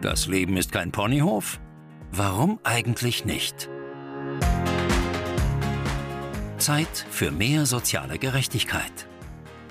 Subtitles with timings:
[0.00, 1.60] Das Leben ist kein Ponyhof?
[2.10, 3.68] Warum eigentlich nicht?
[6.56, 9.06] Zeit für mehr soziale Gerechtigkeit.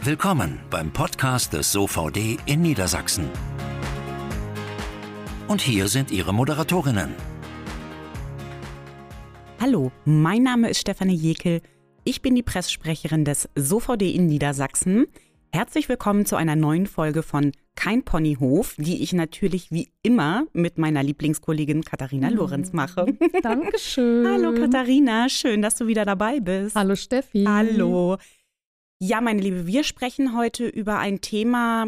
[0.03, 3.27] Willkommen beim Podcast des SOVD in Niedersachsen.
[5.47, 7.15] Und hier sind Ihre Moderatorinnen.
[9.59, 11.63] Hallo, mein Name ist Stefanie Jekel.
[12.03, 15.07] Ich bin die Presssprecherin des SOVD in Niedersachsen.
[15.51, 20.77] Herzlich willkommen zu einer neuen Folge von Kein Ponyhof, die ich natürlich wie immer mit
[20.77, 22.35] meiner Lieblingskollegin Katharina mhm.
[22.35, 23.17] Lorenz mache.
[23.41, 24.27] Dankeschön.
[24.27, 26.75] Hallo Katharina, schön, dass du wieder dabei bist.
[26.75, 27.45] Hallo Steffi.
[27.47, 28.17] Hallo.
[28.99, 31.87] Ja, meine Liebe, wir sprechen heute über ein Thema,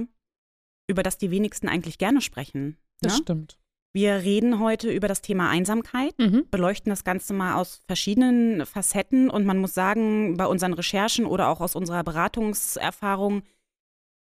[0.88, 2.78] über das die wenigsten eigentlich gerne sprechen.
[3.02, 3.22] Das ne?
[3.22, 3.61] stimmt.
[3.94, 6.46] Wir reden heute über das Thema Einsamkeit, mhm.
[6.50, 11.50] beleuchten das Ganze mal aus verschiedenen Facetten und man muss sagen, bei unseren Recherchen oder
[11.50, 13.44] auch aus unserer Beratungserfahrung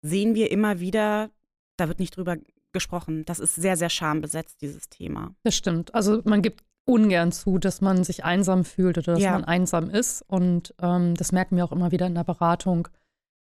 [0.02, 1.30] sehen wir immer wieder,
[1.78, 2.38] da wird nicht drüber
[2.72, 3.26] gesprochen.
[3.26, 5.36] Das ist sehr, sehr schambesetzt, dieses Thema.
[5.44, 5.94] Das stimmt.
[5.94, 9.31] Also man gibt ungern zu, dass man sich einsam fühlt oder dass ja.
[9.31, 10.23] man einsam ist.
[10.28, 12.88] Und ähm, das merken wir auch immer wieder in der Beratung.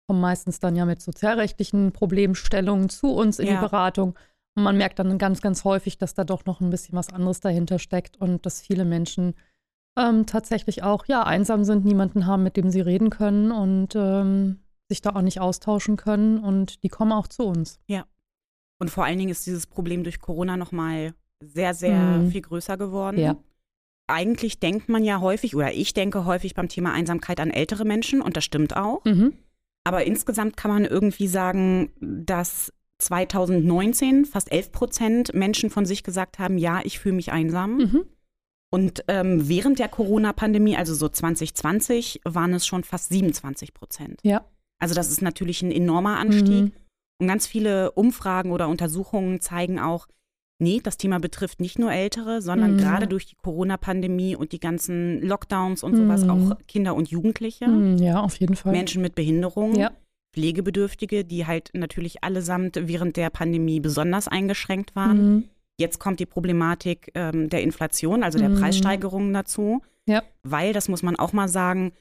[0.08, 3.54] Kommen meistens dann ja mit sozialrechtlichen Problemstellungen zu uns in ja.
[3.54, 4.16] die Beratung.
[4.56, 7.40] Und man merkt dann ganz, ganz häufig, dass da doch noch ein bisschen was anderes
[7.40, 9.34] dahinter steckt und dass viele Menschen
[9.98, 14.60] ähm, tatsächlich auch ja einsam sind, niemanden haben, mit dem sie reden können und ähm,
[14.88, 17.80] sich da auch nicht austauschen können und die kommen auch zu uns.
[17.86, 18.06] Ja.
[18.78, 22.30] Und vor allen Dingen ist dieses Problem durch Corona nochmal sehr, sehr mhm.
[22.30, 23.18] viel größer geworden.
[23.18, 23.36] Ja.
[24.06, 28.22] Eigentlich denkt man ja häufig, oder ich denke häufig beim Thema Einsamkeit an ältere Menschen
[28.22, 29.04] und das stimmt auch.
[29.04, 29.34] Mhm.
[29.84, 36.38] Aber insgesamt kann man irgendwie sagen, dass 2019 fast 11 Prozent Menschen von sich gesagt
[36.38, 37.76] haben, ja, ich fühle mich einsam.
[37.76, 38.04] Mhm.
[38.70, 44.20] Und ähm, während der Corona-Pandemie, also so 2020, waren es schon fast 27 Prozent.
[44.22, 44.44] Ja.
[44.78, 46.64] Also das ist natürlich ein enormer Anstieg.
[46.64, 46.72] Mhm.
[47.18, 50.06] Und ganz viele Umfragen oder Untersuchungen zeigen auch,
[50.58, 52.78] nee, das Thema betrifft nicht nur Ältere, sondern mhm.
[52.78, 56.30] gerade durch die Corona-Pandemie und die ganzen Lockdowns und sowas mhm.
[56.30, 57.68] auch Kinder und Jugendliche.
[57.68, 58.72] Mhm, ja, auf jeden Fall.
[58.72, 59.76] Menschen mit Behinderungen.
[59.76, 59.92] Ja.
[60.36, 65.34] Pflegebedürftige, die halt natürlich allesamt während der Pandemie besonders eingeschränkt waren.
[65.34, 65.44] Mhm.
[65.78, 68.60] Jetzt kommt die Problematik ähm, der Inflation, also der mhm.
[68.60, 69.80] Preissteigerungen dazu.
[70.06, 70.22] Ja.
[70.42, 71.92] Weil, das muss man auch mal sagen,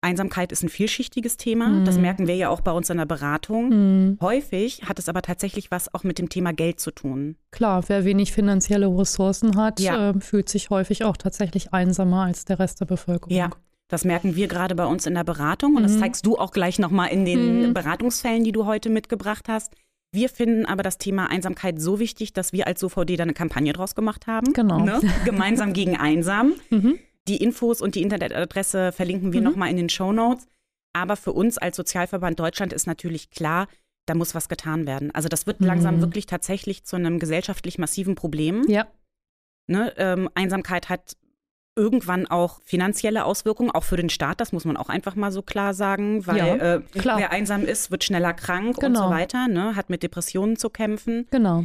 [0.00, 1.68] Einsamkeit ist ein vielschichtiges Thema.
[1.68, 1.84] Mhm.
[1.84, 3.68] Das merken wir ja auch bei uns in der Beratung.
[3.68, 4.18] Mhm.
[4.22, 7.36] Häufig hat es aber tatsächlich was auch mit dem Thema Geld zu tun.
[7.50, 10.10] Klar, wer wenig finanzielle Ressourcen hat, ja.
[10.10, 13.36] äh, fühlt sich häufig auch tatsächlich einsamer als der Rest der Bevölkerung.
[13.36, 13.50] Ja.
[13.92, 15.98] Das merken wir gerade bei uns in der Beratung und das mhm.
[15.98, 17.74] zeigst du auch gleich nochmal in den mhm.
[17.74, 19.74] Beratungsfällen, die du heute mitgebracht hast.
[20.14, 23.74] Wir finden aber das Thema Einsamkeit so wichtig, dass wir als SOVD da eine Kampagne
[23.74, 24.54] draus gemacht haben.
[24.54, 24.78] Genau.
[24.78, 24.98] Ne?
[25.26, 26.54] Gemeinsam gegen Einsam.
[26.70, 27.00] Mhm.
[27.28, 29.48] Die Infos und die Internetadresse verlinken wir mhm.
[29.48, 30.46] nochmal in den Show Notes.
[30.94, 33.68] Aber für uns als Sozialverband Deutschland ist natürlich klar,
[34.06, 35.10] da muss was getan werden.
[35.14, 35.66] Also das wird mhm.
[35.66, 38.64] langsam wirklich tatsächlich zu einem gesellschaftlich massiven Problem.
[38.68, 38.86] Ja.
[39.66, 41.18] Ne, ähm, Einsamkeit hat
[41.74, 45.42] irgendwann auch finanzielle Auswirkungen, auch für den Staat, das muss man auch einfach mal so
[45.42, 48.86] klar sagen, weil ja, äh, wer einsam ist, wird schneller krank genau.
[48.86, 49.14] und so genau.
[49.14, 51.26] weiter, ne, hat mit Depressionen zu kämpfen.
[51.30, 51.64] Genau.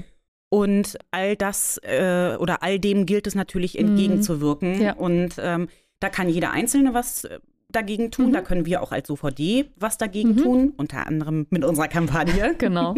[0.49, 3.89] Und all das äh, oder all dem gilt es natürlich mhm.
[3.89, 4.81] entgegenzuwirken.
[4.81, 4.93] Ja.
[4.93, 5.67] Und ähm,
[5.99, 7.39] da kann jeder Einzelne was äh,
[7.69, 8.29] dagegen tun.
[8.29, 8.33] Mhm.
[8.33, 10.37] Da können wir auch als OVD was dagegen mhm.
[10.37, 12.55] tun, unter anderem mit unserer Kampagne.
[12.57, 12.95] Genau.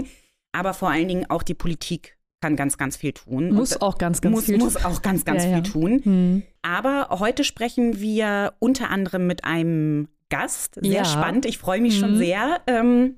[0.51, 3.51] Aber vor allen Dingen auch die Politik kann ganz, ganz viel tun.
[3.51, 5.72] Muss Und, auch ganz, ganz muss, viel Muss auch ganz, ganz ja, viel ja.
[5.72, 6.01] tun.
[6.03, 6.44] Mhm.
[6.61, 10.75] Aber heute sprechen wir unter anderem mit einem Gast.
[10.81, 11.05] Sehr ja.
[11.05, 11.45] spannend.
[11.45, 12.17] Ich freue mich schon mhm.
[12.17, 12.61] sehr.
[12.67, 13.16] Ähm,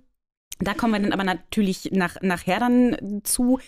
[0.60, 3.60] da kommen wir dann aber natürlich nach, nachher dann zu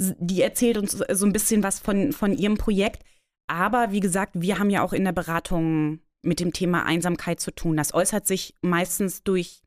[0.00, 3.04] die erzählt uns so ein bisschen was von, von ihrem Projekt.
[3.48, 7.50] Aber wie gesagt, wir haben ja auch in der Beratung mit dem Thema Einsamkeit zu
[7.50, 7.76] tun.
[7.76, 9.62] Das äußert sich meistens durch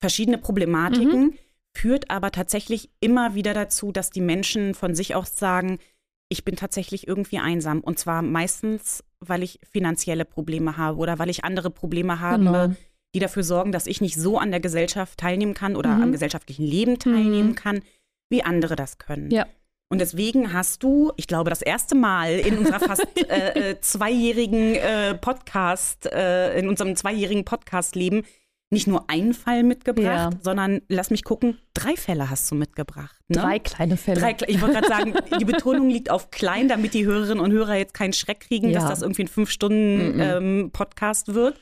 [0.00, 1.38] verschiedene Problematiken, mhm.
[1.76, 5.78] Führt aber tatsächlich immer wieder dazu, dass die Menschen von sich aus sagen,
[6.28, 7.80] ich bin tatsächlich irgendwie einsam.
[7.80, 12.68] Und zwar meistens, weil ich finanzielle Probleme habe oder weil ich andere Probleme habe, genau.
[13.14, 16.02] die dafür sorgen, dass ich nicht so an der Gesellschaft teilnehmen kann oder mhm.
[16.04, 17.54] am gesellschaftlichen Leben teilnehmen mhm.
[17.54, 17.82] kann,
[18.30, 19.30] wie andere das können.
[19.30, 19.46] Ja.
[19.88, 24.74] Und deswegen hast du, ich glaube, das erste Mal in unserer fast äh, äh, zweijährigen
[24.74, 28.24] äh, Podcast, äh, in unserem zweijährigen Podcast-Leben
[28.70, 30.40] nicht nur einen Fall mitgebracht, ja.
[30.42, 33.16] sondern lass mich gucken, drei Fälle hast du mitgebracht.
[33.28, 33.36] Ne?
[33.36, 34.20] Drei kleine Fälle.
[34.20, 37.76] Drei, ich wollte gerade sagen, die Betonung liegt auf klein, damit die Hörerinnen und Hörer
[37.76, 38.80] jetzt keinen Schreck kriegen, ja.
[38.80, 41.34] dass das irgendwie ein Fünf-Stunden-Podcast mm -mm.
[41.34, 41.60] ähm, wird.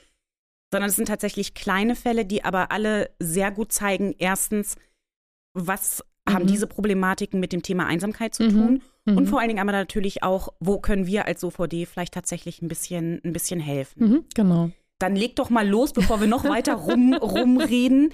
[0.72, 4.76] Sondern es sind tatsächlich kleine Fälle, die aber alle sehr gut zeigen, erstens,
[5.52, 6.48] was haben mhm.
[6.48, 8.50] diese Problematiken mit dem Thema Einsamkeit zu mhm.
[8.50, 8.82] tun.
[9.04, 9.16] Mhm.
[9.18, 12.68] Und vor allen Dingen aber natürlich auch, wo können wir als OVD vielleicht tatsächlich ein
[12.68, 14.08] bisschen, ein bisschen helfen.
[14.08, 14.70] Mhm, genau.
[14.98, 18.12] Dann leg doch mal los, bevor wir noch weiter rum, rumreden.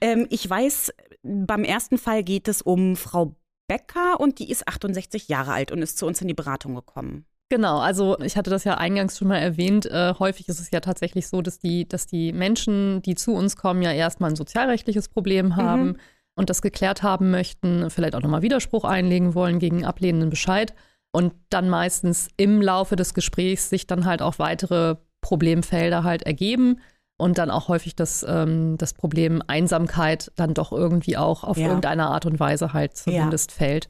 [0.00, 0.92] Ähm, ich weiß,
[1.22, 3.36] beim ersten Fall geht es um Frau
[3.68, 7.26] Becker und die ist 68 Jahre alt und ist zu uns in die Beratung gekommen.
[7.50, 9.84] Genau, also ich hatte das ja eingangs schon mal erwähnt.
[9.86, 13.56] Äh, häufig ist es ja tatsächlich so, dass die, dass die Menschen, die zu uns
[13.56, 15.96] kommen, ja erstmal ein sozialrechtliches Problem haben mhm.
[16.36, 20.74] und das geklärt haben möchten, vielleicht auch nochmal Widerspruch einlegen wollen gegen ablehnenden Bescheid
[21.10, 24.96] und dann meistens im Laufe des Gesprächs sich dann halt auch weitere
[25.30, 26.80] Problemfelder halt ergeben
[27.16, 31.68] und dann auch häufig das, ähm, das Problem Einsamkeit dann doch irgendwie auch auf ja.
[31.68, 33.56] irgendeine Art und Weise halt zumindest ja.
[33.58, 33.88] fällt.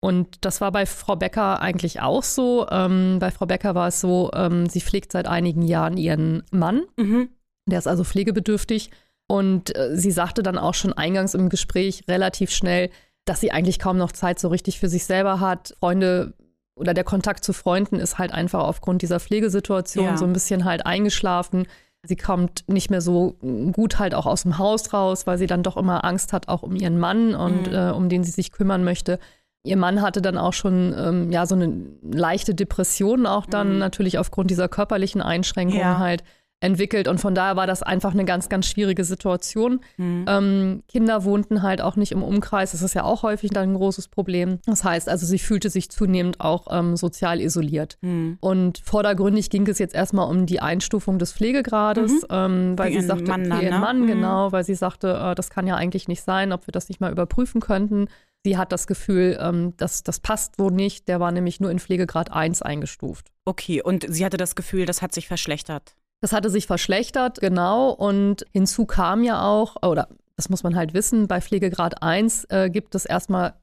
[0.00, 2.66] Und das war bei Frau Becker eigentlich auch so.
[2.70, 6.82] Ähm, bei Frau Becker war es so, ähm, sie pflegt seit einigen Jahren ihren Mann.
[6.98, 7.30] Mhm.
[7.64, 8.90] Der ist also pflegebedürftig.
[9.28, 12.90] Und äh, sie sagte dann auch schon eingangs im Gespräch relativ schnell,
[13.24, 15.74] dass sie eigentlich kaum noch Zeit so richtig für sich selber hat.
[15.78, 16.34] Freunde
[16.82, 20.16] oder der Kontakt zu Freunden ist halt einfach aufgrund dieser Pflegesituation ja.
[20.16, 21.66] so ein bisschen halt eingeschlafen.
[22.02, 23.36] Sie kommt nicht mehr so
[23.70, 26.64] gut halt auch aus dem Haus raus, weil sie dann doch immer Angst hat, auch
[26.64, 27.74] um ihren Mann und mhm.
[27.74, 29.20] äh, um den sie sich kümmern möchte.
[29.64, 33.78] Ihr Mann hatte dann auch schon ähm, ja so eine leichte Depression auch dann mhm.
[33.78, 35.98] natürlich aufgrund dieser körperlichen Einschränkungen ja.
[35.98, 36.24] halt
[36.62, 39.80] entwickelt und von daher war das einfach eine ganz, ganz schwierige Situation.
[39.96, 40.24] Mhm.
[40.28, 43.74] Ähm, Kinder wohnten halt auch nicht im Umkreis, das ist ja auch häufig dann ein
[43.74, 44.58] großes Problem.
[44.66, 47.98] Das heißt also, sie fühlte sich zunehmend auch ähm, sozial isoliert.
[48.00, 48.38] Mhm.
[48.40, 52.26] Und vordergründig ging es jetzt erstmal um die Einstufung des Pflegegrades, mhm.
[52.30, 53.78] ähm, weil sie sagte, Mann, okay, ne?
[53.78, 54.06] Mann, mhm.
[54.06, 57.00] genau, weil sie sagte, äh, das kann ja eigentlich nicht sein, ob wir das nicht
[57.00, 58.06] mal überprüfen könnten.
[58.44, 61.08] Sie hat das Gefühl, ähm, dass das passt wohl nicht.
[61.08, 63.30] Der war nämlich nur in Pflegegrad 1 eingestuft.
[63.44, 65.96] Okay, und sie hatte das Gefühl, das hat sich verschlechtert.
[66.22, 67.90] Das hatte sich verschlechtert, genau.
[67.90, 72.70] Und hinzu kam ja auch, oder das muss man halt wissen, bei Pflegegrad 1 äh,
[72.70, 73.54] gibt es erstmal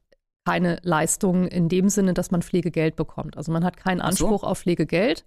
[0.45, 3.38] keine Leistung in dem Sinne, dass man Pflegegeld bekommt.
[3.38, 4.47] Also man hat keinen Anspruch so.
[4.47, 5.23] auf Pflegegeld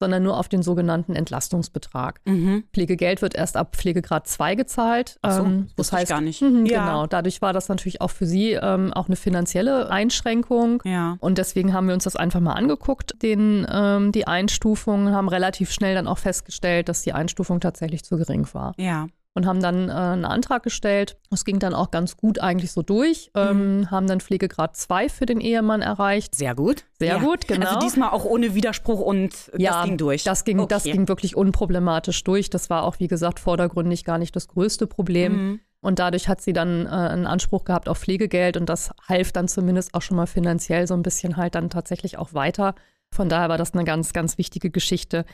[0.00, 2.20] sondern nur auf den sogenannten Entlastungsbetrag.
[2.24, 2.64] Mhm.
[2.72, 5.18] Pflegegeld wird erst ab Pflegegrad 2 gezahlt.
[5.22, 6.42] Ach so, ähm, das heißt gar nicht.
[6.42, 6.84] Mh, ja.
[6.84, 10.82] Genau, dadurch war das natürlich auch für sie ähm, auch eine finanzielle Einschränkung.
[10.84, 11.16] Ja.
[11.20, 15.70] Und deswegen haben wir uns das einfach mal angeguckt, den, ähm, die Einstufung, haben relativ
[15.70, 18.74] schnell dann auch festgestellt, dass die Einstufung tatsächlich zu gering war.
[18.76, 21.16] Ja und haben dann äh, einen Antrag gestellt.
[21.28, 23.30] Das ging dann auch ganz gut eigentlich so durch.
[23.34, 23.90] Ähm, mhm.
[23.90, 26.36] Haben dann Pflegegrad 2 für den Ehemann erreicht.
[26.36, 26.84] Sehr gut.
[26.98, 27.18] Sehr ja.
[27.18, 27.66] gut, genau.
[27.66, 30.24] Also diesmal auch ohne Widerspruch und ja, das ging durch.
[30.24, 30.68] Das ging, okay.
[30.68, 32.48] das ging wirklich unproblematisch durch.
[32.48, 35.32] Das war auch, wie gesagt, vordergründig gar nicht das größte Problem.
[35.32, 35.60] Mhm.
[35.80, 39.48] Und dadurch hat sie dann äh, einen Anspruch gehabt auf Pflegegeld und das half dann
[39.48, 42.74] zumindest auch schon mal finanziell so ein bisschen halt dann tatsächlich auch weiter.
[43.10, 45.24] Von daher war das eine ganz, ganz wichtige Geschichte.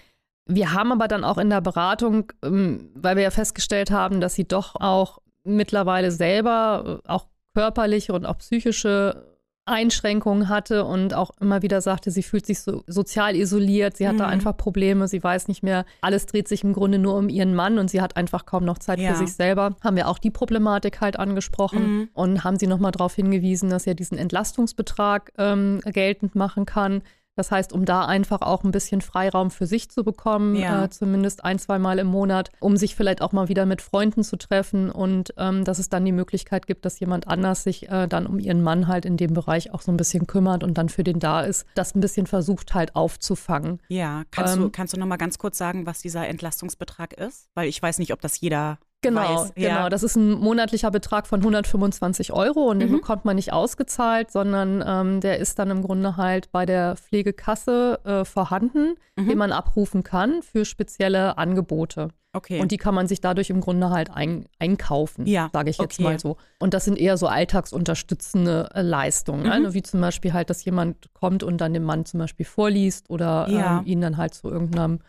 [0.51, 4.35] Wir haben aber dann auch in der Beratung, ähm, weil wir ja festgestellt haben, dass
[4.35, 9.31] sie doch auch mittlerweile selber äh, auch körperliche und auch psychische
[9.67, 14.15] Einschränkungen hatte und auch immer wieder sagte, sie fühlt sich so sozial isoliert, sie hat
[14.15, 14.19] mhm.
[14.19, 17.55] da einfach Probleme, sie weiß nicht mehr, alles dreht sich im Grunde nur um ihren
[17.55, 19.13] Mann und sie hat einfach kaum noch Zeit ja.
[19.13, 19.77] für sich selber.
[19.83, 22.09] Haben wir auch die Problematik halt angesprochen mhm.
[22.15, 27.03] und haben sie nochmal darauf hingewiesen, dass er diesen Entlastungsbetrag ähm, geltend machen kann
[27.41, 30.85] das heißt, um da einfach auch ein bisschen Freiraum für sich zu bekommen, ja.
[30.85, 34.23] äh, zumindest ein, zwei Mal im Monat, um sich vielleicht auch mal wieder mit Freunden
[34.23, 38.07] zu treffen und ähm, dass es dann die Möglichkeit gibt, dass jemand anders sich äh,
[38.07, 40.91] dann um ihren Mann halt in dem Bereich auch so ein bisschen kümmert und dann
[40.91, 43.81] für den da ist, das ein bisschen versucht halt aufzufangen.
[43.89, 47.49] Ja, kannst ähm, du, kannst du noch mal ganz kurz sagen, was dieser Entlastungsbetrag ist?
[47.55, 49.55] Weil ich weiß nicht, ob das jeder Genau, weiß.
[49.55, 49.89] genau.
[49.89, 52.81] Das ist ein monatlicher Betrag von 125 Euro und mhm.
[52.81, 56.97] den bekommt man nicht ausgezahlt, sondern ähm, der ist dann im Grunde halt bei der
[56.97, 59.29] Pflegekasse äh, vorhanden, mhm.
[59.29, 62.09] den man abrufen kann für spezielle Angebote.
[62.33, 62.61] Okay.
[62.61, 65.51] Und die kann man sich dadurch im Grunde halt ein, einkaufen, ja.
[65.53, 66.05] sage ich jetzt okay.
[66.05, 66.37] mal so.
[66.61, 69.53] Und das sind eher so alltagsunterstützende äh, Leistungen, mhm.
[69.53, 73.11] also wie zum Beispiel halt, dass jemand kommt und dann dem Mann zum Beispiel vorliest
[73.11, 73.79] oder ja.
[73.79, 75.01] ähm, ihn dann halt zu irgendeinem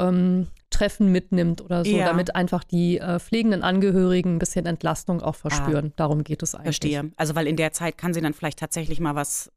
[0.00, 2.06] ähm, Treffen mitnimmt oder so, ja.
[2.06, 5.88] damit einfach die äh, pflegenden Angehörigen ein bisschen Entlastung auch verspüren.
[5.90, 6.64] Ah, Darum geht es eigentlich.
[6.64, 7.10] Verstehe.
[7.16, 9.52] Also weil in der Zeit kann sie dann vielleicht tatsächlich mal was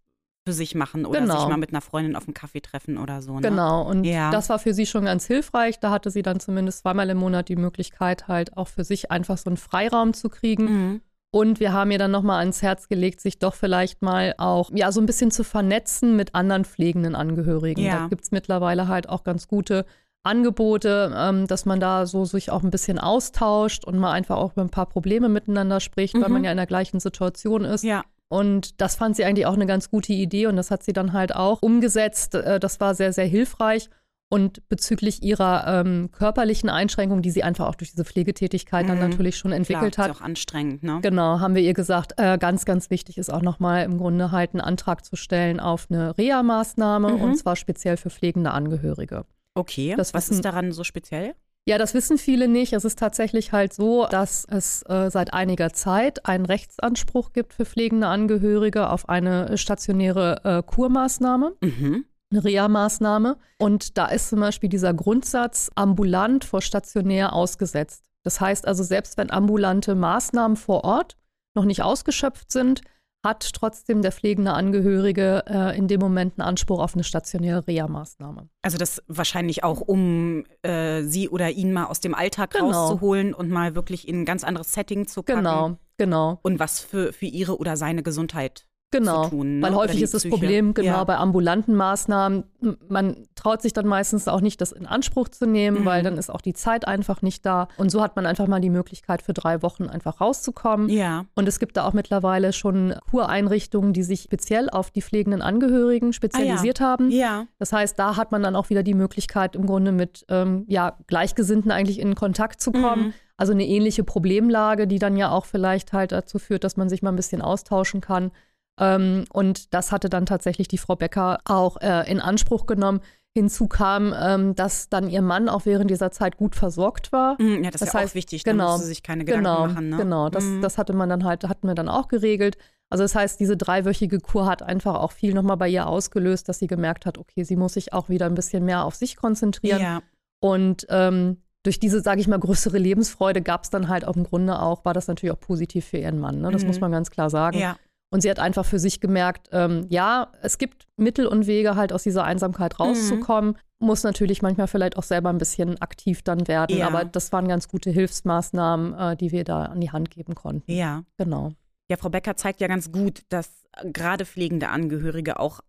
[0.45, 1.39] für sich machen oder genau.
[1.39, 3.35] sich mal mit einer Freundin auf einen Kaffee treffen oder so.
[3.35, 3.41] Ne?
[3.41, 4.31] Genau, und ja.
[4.31, 5.79] das war für sie schon ganz hilfreich.
[5.79, 9.37] Da hatte sie dann zumindest zweimal im Monat die Möglichkeit, halt auch für sich einfach
[9.37, 10.63] so einen Freiraum zu kriegen.
[10.63, 11.01] Mhm.
[11.31, 14.91] Und wir haben ihr dann nochmal ans Herz gelegt, sich doch vielleicht mal auch, ja,
[14.91, 17.83] so ein bisschen zu vernetzen mit anderen pflegenden Angehörigen.
[17.83, 17.99] Ja.
[17.99, 19.85] Da gibt es mittlerweile halt auch ganz gute
[20.23, 24.53] Angebote, ähm, dass man da so sich auch ein bisschen austauscht und mal einfach auch
[24.53, 26.21] über ein paar Probleme miteinander spricht, mhm.
[26.21, 26.45] weil man mhm.
[26.45, 27.83] ja in der gleichen Situation ist.
[27.83, 28.03] Ja.
[28.27, 31.13] Und das fand sie eigentlich auch eine ganz gute Idee und das hat sie dann
[31.13, 32.35] halt auch umgesetzt.
[32.35, 33.89] Äh, das war sehr, sehr hilfreich.
[34.31, 38.89] Und bezüglich ihrer ähm, körperlichen Einschränkung, die sie einfach auch durch diese Pflegetätigkeit mhm.
[38.89, 40.15] dann natürlich schon entwickelt Klar, hat.
[40.15, 40.99] Ist auch anstrengend, ne?
[41.01, 44.53] Genau, haben wir ihr gesagt, äh, ganz, ganz wichtig ist auch nochmal im Grunde halt
[44.53, 47.21] einen Antrag zu stellen auf eine Reha-Maßnahme mhm.
[47.21, 49.25] und zwar speziell für pflegende Angehörige.
[49.55, 51.35] Okay, das was ist daran so speziell?
[51.69, 52.73] Ja, das wissen viele nicht.
[52.73, 57.65] Es ist tatsächlich halt so, dass es äh, seit einiger Zeit einen Rechtsanspruch gibt für
[57.65, 61.55] pflegende Angehörige auf eine stationäre äh, Kurmaßnahme.
[61.61, 62.05] Mhm.
[62.31, 63.37] Eine Reha-Maßnahme.
[63.59, 68.05] Und da ist zum Beispiel dieser Grundsatz ambulant vor stationär ausgesetzt.
[68.23, 71.17] Das heißt also, selbst wenn ambulante Maßnahmen vor Ort
[71.55, 72.81] noch nicht ausgeschöpft sind,
[73.23, 78.47] hat trotzdem der pflegende Angehörige äh, in dem Moment einen Anspruch auf eine stationäre Reha-Maßnahme.
[78.61, 82.71] Also das wahrscheinlich auch, um äh, sie oder ihn mal aus dem Alltag genau.
[82.71, 85.39] rauszuholen und mal wirklich in ein ganz anderes Setting zu packen.
[85.39, 86.39] Genau, genau.
[86.43, 89.61] Und was für, für ihre oder seine Gesundheit Genau, tun, ne?
[89.61, 90.33] weil häufig ist das Psyche.
[90.33, 91.03] Problem genau ja.
[91.03, 92.43] bei ambulanten Maßnahmen,
[92.87, 95.85] man traut sich dann meistens auch nicht, das in Anspruch zu nehmen, mhm.
[95.85, 97.67] weil dann ist auch die Zeit einfach nicht da.
[97.77, 100.89] Und so hat man einfach mal die Möglichkeit, für drei Wochen einfach rauszukommen.
[100.89, 101.25] Ja.
[101.35, 106.11] Und es gibt da auch mittlerweile schon Kureinrichtungen, die sich speziell auf die pflegenden Angehörigen
[106.11, 106.89] spezialisiert ah, ja.
[106.89, 107.11] haben.
[107.11, 107.45] Ja.
[107.59, 110.97] Das heißt, da hat man dann auch wieder die Möglichkeit, im Grunde mit ähm, ja,
[111.05, 113.07] Gleichgesinnten eigentlich in Kontakt zu kommen.
[113.07, 113.13] Mhm.
[113.37, 117.01] Also eine ähnliche Problemlage, die dann ja auch vielleicht halt dazu führt, dass man sich
[117.01, 118.31] mal ein bisschen austauschen kann.
[118.79, 123.01] Ähm, und das hatte dann tatsächlich die Frau Becker auch äh, in Anspruch genommen.
[123.35, 127.39] Hinzu kam, ähm, dass dann ihr Mann auch während dieser Zeit gut versorgt war.
[127.39, 129.43] Mm, ja, das, das ist ja heißt, auch wichtig, da genau, musste sich keine Gedanken
[129.43, 129.89] genau, machen.
[129.89, 129.97] Ne?
[129.97, 130.61] Genau, das, mm.
[130.61, 132.57] das hatte man dann halt, hatten wir dann auch geregelt.
[132.89, 136.57] Also das heißt, diese dreiwöchige Kur hat einfach auch viel nochmal bei ihr ausgelöst, dass
[136.57, 139.81] sie gemerkt hat, okay, sie muss sich auch wieder ein bisschen mehr auf sich konzentrieren.
[139.81, 140.01] Ja.
[140.39, 144.23] Und ähm, durch diese, sage ich mal, größere Lebensfreude gab es dann halt auch im
[144.23, 146.41] Grunde auch, war das natürlich auch positiv für ihren Mann.
[146.41, 146.51] Ne?
[146.51, 146.69] Das mhm.
[146.69, 147.59] muss man ganz klar sagen.
[147.59, 147.75] Ja.
[148.11, 151.93] Und sie hat einfach für sich gemerkt, ähm, ja, es gibt Mittel und Wege, halt
[151.93, 153.51] aus dieser Einsamkeit rauszukommen.
[153.51, 153.87] Mhm.
[153.87, 156.77] Muss natürlich manchmal vielleicht auch selber ein bisschen aktiv dann werden.
[156.77, 156.87] Ja.
[156.87, 160.71] Aber das waren ganz gute Hilfsmaßnahmen, äh, die wir da an die Hand geben konnten.
[160.71, 161.03] Ja.
[161.17, 161.53] Genau.
[161.89, 165.61] Ja, Frau Becker zeigt ja ganz gut, dass gerade pflegende Angehörige auch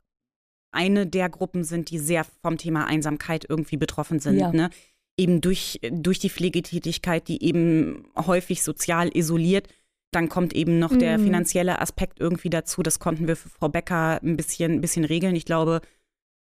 [0.73, 4.38] eine der Gruppen sind, die sehr vom Thema Einsamkeit irgendwie betroffen sind.
[4.38, 4.52] Ja.
[4.52, 4.70] Ne?
[5.16, 9.68] Eben durch, durch die Pflegetätigkeit, die eben häufig sozial isoliert
[10.12, 10.99] dann kommt eben noch mhm.
[10.99, 12.83] der finanzielle Aspekt irgendwie dazu.
[12.83, 15.37] Das konnten wir für Frau Becker ein bisschen, ein bisschen regeln.
[15.37, 15.81] Ich glaube,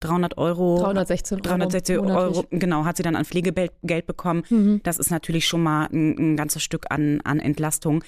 [0.00, 0.80] 300 Euro.
[0.80, 1.42] 316 Euro.
[1.42, 4.44] 316 Euro, genau, hat sie dann an Pflegegeld bekommen.
[4.48, 4.80] Mhm.
[4.84, 8.04] Das ist natürlich schon mal ein, ein, ganzes Stück an, an Entlastung.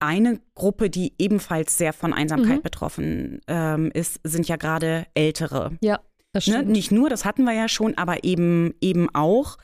[0.00, 2.62] Eine Gruppe, die ebenfalls sehr von Einsamkeit mhm.
[2.62, 5.72] betroffen ähm, ist, sind ja gerade Ältere.
[5.80, 6.00] Ja,
[6.32, 6.68] das ne, stimmt.
[6.68, 6.72] Ne?
[6.72, 9.58] Nicht nur, das hatten wir ja schon, aber eben, eben auch.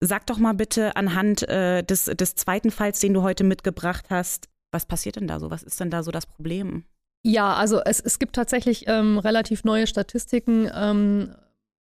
[0.00, 4.48] Sag doch mal bitte anhand äh, des, des zweiten Falls, den du heute mitgebracht hast,
[4.70, 5.50] was passiert denn da so?
[5.50, 6.84] Was ist denn da so das Problem?
[7.24, 11.34] Ja, also es, es gibt tatsächlich ähm, relativ neue Statistiken, ähm,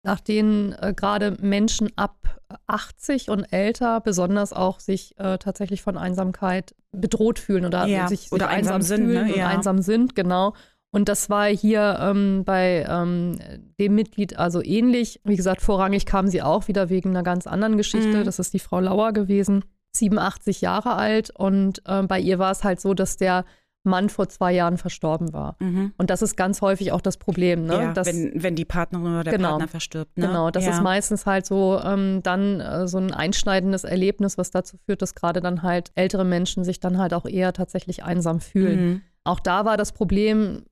[0.05, 5.97] nach denen äh, gerade Menschen ab 80 und älter besonders auch sich äh, tatsächlich von
[5.97, 9.37] Einsamkeit bedroht fühlen oder ja, sich, sich oder einsam, einsam sind, fühlen ne?
[9.39, 9.49] ja.
[9.49, 10.55] einsam sind, genau.
[10.95, 13.39] Und das war hier ähm, bei ähm,
[13.81, 15.21] dem Mitglied also ähnlich.
[15.25, 18.19] Wie gesagt, vorrangig kam sie auch wieder wegen einer ganz anderen Geschichte.
[18.19, 18.25] Mhm.
[18.25, 19.65] Das ist die Frau Lauer gewesen.
[19.93, 23.45] 87 Jahre alt und äh, bei ihr war es halt so, dass der
[23.85, 25.57] Mann vor zwei Jahren verstorben war.
[25.59, 25.93] Mhm.
[25.97, 27.67] Und das ist ganz häufig auch das Problem.
[27.67, 27.75] Ne?
[27.75, 30.17] Ja, dass, wenn, wenn die Partnerin oder der genau, Partner verstirbt.
[30.17, 30.29] Ne?
[30.29, 30.71] Genau, das ja.
[30.71, 35.15] ist meistens halt so ähm, dann äh, so ein einschneidendes Erlebnis, was dazu führt, dass
[35.15, 38.87] gerade dann halt ältere Menschen sich dann halt auch eher tatsächlich einsam fühlen.
[38.87, 39.03] Mhm.
[39.25, 40.63] Auch da war das Problem,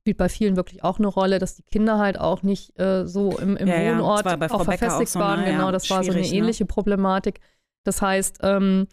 [0.00, 3.38] spielt bei vielen wirklich auch eine Rolle, dass die Kinder halt auch nicht äh, so
[3.38, 5.40] im, im ja, Wohnort auch verfestigt auch so waren.
[5.40, 6.28] Eine, genau, das war so eine ne?
[6.28, 6.68] ähnliche ne?
[6.68, 7.40] Problematik.
[7.86, 8.86] Das heißt, ähm,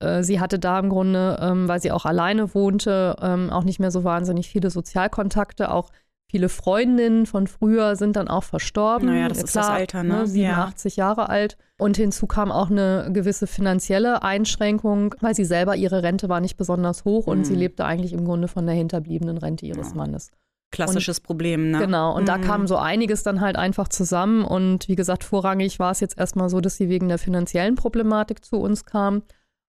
[0.00, 3.80] äh, sie hatte da im Grunde, ähm, weil sie auch alleine wohnte, ähm, auch nicht
[3.80, 5.70] mehr so wahnsinnig viele Sozialkontakte.
[5.70, 5.90] Auch
[6.30, 9.08] viele Freundinnen von früher sind dann auch verstorben.
[9.08, 10.14] Naja, das Klar, ist das Alter, ne?
[10.18, 11.06] ne 87 ja.
[11.06, 11.56] Jahre alt.
[11.78, 16.56] Und hinzu kam auch eine gewisse finanzielle Einschränkung, weil sie selber, ihre Rente war nicht
[16.56, 17.32] besonders hoch mhm.
[17.32, 17.60] und sie mhm.
[17.60, 19.96] lebte eigentlich im Grunde von der hinterbliebenen Rente ihres ja.
[19.96, 20.30] Mannes.
[20.70, 21.78] Klassisches und, Problem, ne?
[21.78, 22.26] Genau, und mhm.
[22.26, 24.44] da kam so einiges dann halt einfach zusammen.
[24.44, 28.44] Und wie gesagt, vorrangig war es jetzt erstmal so, dass sie wegen der finanziellen Problematik
[28.44, 29.22] zu uns kam.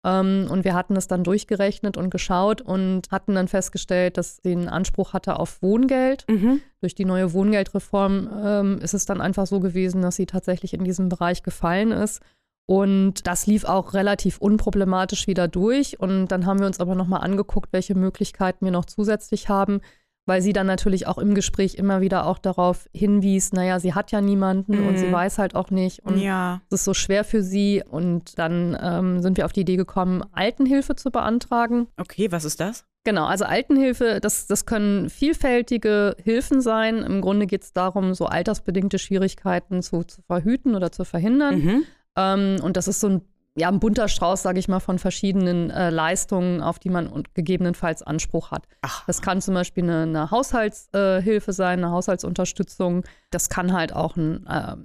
[0.04, 4.52] Ähm, und wir hatten es dann durchgerechnet und geschaut und hatten dann festgestellt, dass sie
[4.52, 6.26] einen Anspruch hatte auf Wohngeld.
[6.28, 6.60] Mhm.
[6.80, 10.84] Durch die neue Wohngeldreform ähm, ist es dann einfach so gewesen, dass sie tatsächlich in
[10.84, 12.20] diesem Bereich gefallen ist.
[12.66, 16.00] Und das lief auch relativ unproblematisch wieder durch.
[16.00, 19.80] Und dann haben wir uns aber nochmal angeguckt, welche Möglichkeiten wir noch zusätzlich haben
[20.26, 24.12] weil sie dann natürlich auch im Gespräch immer wieder auch darauf hinwies, naja, sie hat
[24.12, 24.88] ja niemanden mhm.
[24.88, 25.12] und sie mhm.
[25.12, 26.60] weiß halt auch nicht und ja.
[26.68, 30.22] es ist so schwer für sie und dann ähm, sind wir auf die Idee gekommen,
[30.32, 31.88] Altenhilfe zu beantragen.
[31.96, 32.84] Okay, was ist das?
[33.04, 36.98] Genau, also Altenhilfe, das, das können vielfältige Hilfen sein.
[36.98, 41.58] Im Grunde geht es darum, so altersbedingte Schwierigkeiten zu, zu verhüten oder zu verhindern.
[41.58, 41.84] Mhm.
[42.16, 43.22] Ähm, und das ist so ein
[43.54, 48.02] ja, ein bunter Strauß, sage ich mal, von verschiedenen äh, Leistungen, auf die man gegebenenfalls
[48.02, 48.66] Anspruch hat.
[48.80, 49.04] Ach.
[49.06, 53.04] Das kann zum Beispiel eine, eine Haushaltshilfe äh, sein, eine Haushaltsunterstützung.
[53.30, 54.76] Das kann halt auch ein äh,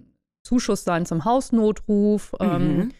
[0.43, 2.33] Zuschuss sein zum Hausnotruf.
[2.41, 2.91] Ähm, mhm.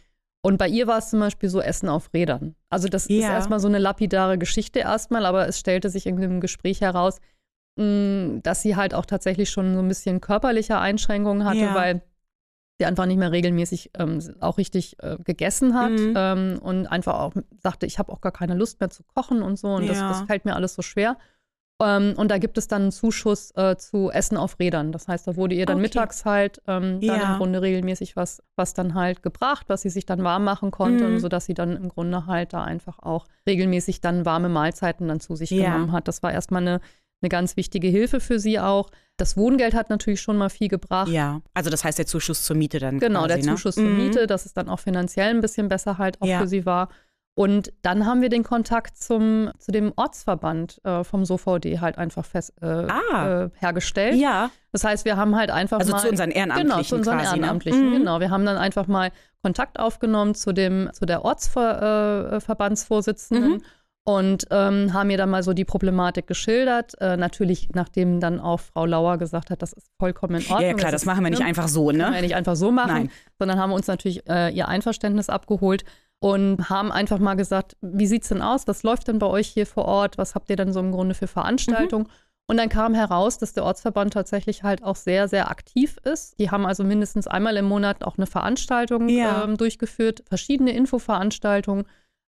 [0.42, 2.56] Und bei ihr war es zum Beispiel so Essen auf Rädern.
[2.70, 3.18] Also das ja.
[3.18, 7.20] ist erstmal so eine lapidare Geschichte erstmal, aber es stellte sich in dem Gespräch heraus,
[7.78, 11.76] mh, dass sie halt auch tatsächlich schon so ein bisschen körperliche Einschränkungen hatte, ja.
[11.76, 12.02] weil
[12.80, 16.14] sie einfach nicht mehr regelmäßig ähm, auch richtig äh, gegessen hat mhm.
[16.16, 19.58] ähm, und einfach auch sagte, ich habe auch gar keine Lust mehr zu kochen und
[19.58, 19.90] so und ja.
[19.90, 21.18] das, das, fällt mir alles so schwer.
[21.80, 24.92] Ähm, und da gibt es dann einen Zuschuss äh, zu Essen auf Rädern.
[24.92, 25.84] Das heißt, da wurde ihr dann okay.
[25.84, 27.18] mittags halt ähm, ja.
[27.18, 30.72] dann im Grunde regelmäßig was, was dann halt gebracht, was sie sich dann warm machen
[30.72, 31.20] konnte, mhm.
[31.20, 35.36] sodass sie dann im Grunde halt da einfach auch regelmäßig dann warme Mahlzeiten dann zu
[35.36, 35.66] sich ja.
[35.66, 36.08] genommen hat.
[36.08, 36.82] Das war erstmal eine,
[37.22, 38.90] eine ganz wichtige Hilfe für sie auch.
[39.18, 41.10] Das Wohngeld hat natürlich schon mal viel gebracht.
[41.10, 43.00] Ja, also das heißt der Zuschuss zur Miete dann.
[43.00, 43.44] Genau, quasi, der ne?
[43.44, 43.84] Zuschuss ne?
[43.84, 43.98] zur mhm.
[43.98, 46.40] Miete, dass es dann auch finanziell ein bisschen besser halt auch ja.
[46.40, 46.88] für sie war.
[47.34, 52.26] Und dann haben wir den Kontakt zum, zu dem Ortsverband äh, vom SOVD halt einfach
[52.26, 53.44] fest, äh, ah.
[53.44, 54.16] äh, hergestellt.
[54.16, 54.50] Ja.
[54.72, 55.98] Das heißt, wir haben halt einfach also mal.
[55.98, 56.72] Also zu unseren Ehrenamtlichen.
[56.72, 57.42] Genau, zu unseren quasi, ne?
[57.42, 57.98] Ehrenamtlichen, ne?
[58.00, 58.20] genau.
[58.20, 59.12] Wir haben dann einfach mal
[59.44, 63.52] Kontakt aufgenommen zu, dem, zu der Ortsverbandsvorsitzenden.
[63.52, 63.62] Äh, mhm
[64.08, 66.94] und ähm, haben mir dann mal so die Problematik geschildert.
[67.02, 70.62] Äh, natürlich, nachdem dann auch Frau Lauer gesagt hat, das ist vollkommen in Ordnung.
[70.62, 72.04] Ja, ja klar, das, das machen wir nicht einfach so, ne?
[72.04, 73.12] Können wir nicht einfach so machen, Nein.
[73.38, 75.84] sondern haben uns natürlich äh, ihr Einverständnis abgeholt
[76.20, 78.66] und haben einfach mal gesagt, wie sieht es denn aus?
[78.66, 80.18] Was läuft denn bei euch hier vor Ort?
[80.18, 82.06] Was habt ihr denn so im Grunde für Veranstaltungen?
[82.06, 82.50] Mhm.
[82.50, 86.40] Und dann kam heraus, dass der Ortsverband tatsächlich halt auch sehr, sehr aktiv ist.
[86.40, 89.44] Die haben also mindestens einmal im Monat auch eine Veranstaltung ja.
[89.44, 91.84] ähm, durchgeführt, verschiedene Infoveranstaltungen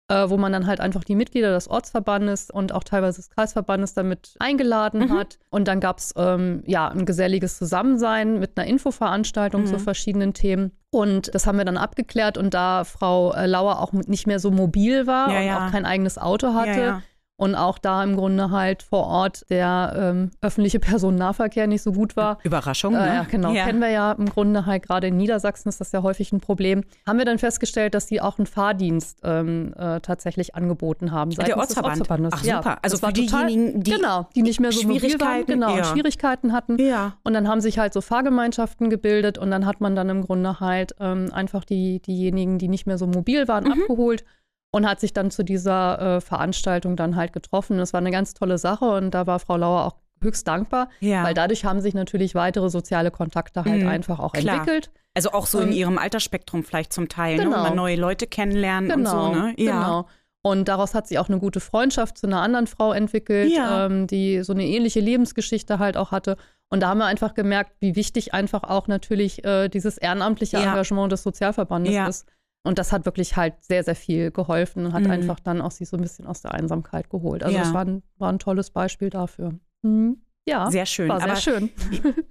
[0.10, 3.94] äh, wo man dann halt einfach die Mitglieder des Ortsverbandes und auch teilweise des Kreisverbandes
[3.94, 5.18] damit eingeladen mhm.
[5.18, 5.39] hat.
[5.50, 9.68] Und dann gab es ähm, ja ein geselliges Zusammensein mit einer Infoveranstaltung mhm.
[9.68, 10.72] zu verschiedenen Themen.
[10.92, 12.38] Und das haben wir dann abgeklärt.
[12.38, 15.68] Und da Frau äh, Lauer auch nicht mehr so mobil war ja, und ja.
[15.68, 17.01] auch kein eigenes Auto hatte, ja,
[17.39, 22.17] und auch da im Grunde halt vor Ort der ähm, öffentliche Personennahverkehr nicht so gut
[22.17, 22.38] war.
[22.43, 23.05] Überraschung, äh, ne?
[23.05, 23.53] Ja, genau.
[23.53, 23.65] Ja.
[23.65, 26.84] Kennen wir ja im Grunde halt gerade in Niedersachsen ist das ja häufig ein Problem.
[27.08, 31.31] Haben wir dann festgestellt, dass die auch einen Fahrdienst ähm, äh, tatsächlich angeboten haben.
[31.31, 32.01] Der Ortsverband.
[32.34, 32.46] Ach super.
[32.46, 35.86] Ja, also für diejenigen, die genau, die nicht mehr so mobil waren, genau, ja.
[35.86, 36.77] Schwierigkeiten hatten.
[36.77, 37.13] Ja.
[37.23, 40.60] Und dann haben sich halt so Fahrgemeinschaften gebildet und dann hat man dann im Grunde
[40.60, 43.71] halt ähm, einfach die, diejenigen, die nicht mehr so mobil waren, mhm.
[43.71, 44.25] abgeholt
[44.71, 47.77] und hat sich dann zu dieser äh, Veranstaltung dann halt getroffen.
[47.77, 51.23] Das war eine ganz tolle Sache und da war Frau Lauer auch höchst dankbar, ja.
[51.23, 54.58] weil dadurch haben sich natürlich weitere soziale Kontakte halt mhm, einfach auch klar.
[54.58, 54.91] entwickelt.
[55.13, 57.45] Also auch so in ihrem Altersspektrum vielleicht zum Teil, ne?
[57.45, 57.69] genau.
[57.69, 57.75] ne?
[57.75, 59.53] neue Leute kennenlernen genau, und so, ne?
[59.58, 59.71] Ja.
[59.71, 60.08] Genau.
[60.41, 63.86] Und daraus hat sich auch eine gute Freundschaft zu einer anderen Frau entwickelt, ja.
[63.86, 66.38] ähm, die so eine ähnliche Lebensgeschichte halt auch hatte.
[66.69, 70.63] Und da haben wir einfach gemerkt, wie wichtig einfach auch natürlich äh, dieses ehrenamtliche ja.
[70.63, 72.27] Engagement des Sozialverbandes ist.
[72.63, 75.12] Und das hat wirklich halt sehr, sehr viel geholfen und hat mhm.
[75.12, 77.43] einfach dann auch sie so ein bisschen aus der Einsamkeit geholt.
[77.43, 77.63] Also ja.
[77.63, 79.54] das war ein, war ein tolles Beispiel dafür.
[79.82, 80.22] Mhm.
[80.50, 81.10] Ja, sehr schön.
[81.10, 81.69] War sehr aber, schön.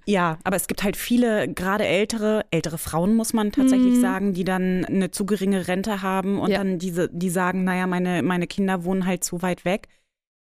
[0.05, 4.01] Ja, aber es gibt halt viele, gerade ältere, ältere Frauen, muss man tatsächlich mhm.
[4.01, 6.57] sagen, die dann eine zu geringe Rente haben und ja.
[6.57, 9.87] dann diese, die sagen, naja, meine, meine Kinder wohnen halt zu weit weg.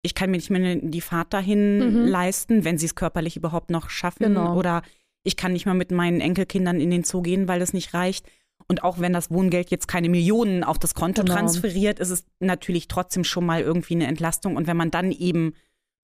[0.02, 2.06] Ich kann mir nicht mehr die Fahrt dahin mhm.
[2.06, 4.22] leisten, wenn sie es körperlich überhaupt noch schaffen.
[4.22, 4.56] Genau.
[4.56, 4.82] Oder
[5.22, 8.26] ich kann nicht mal mit meinen Enkelkindern in den Zoo gehen, weil das nicht reicht.
[8.70, 11.34] Und auch wenn das Wohngeld jetzt keine Millionen auf das Konto genau.
[11.34, 14.54] transferiert, ist es natürlich trotzdem schon mal irgendwie eine Entlastung.
[14.54, 15.54] Und wenn man dann eben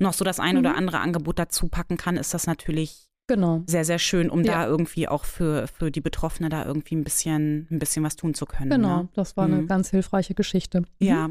[0.01, 0.59] noch so das ein mhm.
[0.59, 3.63] oder andere Angebot dazu packen kann, ist das natürlich genau.
[3.69, 4.53] sehr, sehr schön, um ja.
[4.53, 8.35] da irgendwie auch für, für die Betroffene da irgendwie ein bisschen, ein bisschen was tun
[8.35, 8.71] zu können.
[8.71, 9.09] Genau, ne?
[9.15, 9.55] das war mhm.
[9.55, 10.81] eine ganz hilfreiche Geschichte.
[10.81, 10.87] Mhm.
[10.99, 11.31] Ja.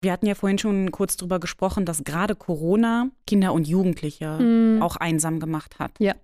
[0.00, 4.80] Wir hatten ja vorhin schon kurz drüber gesprochen, dass gerade Corona Kinder und Jugendliche mhm.
[4.80, 5.92] auch einsam gemacht hat.
[5.98, 6.14] Ja.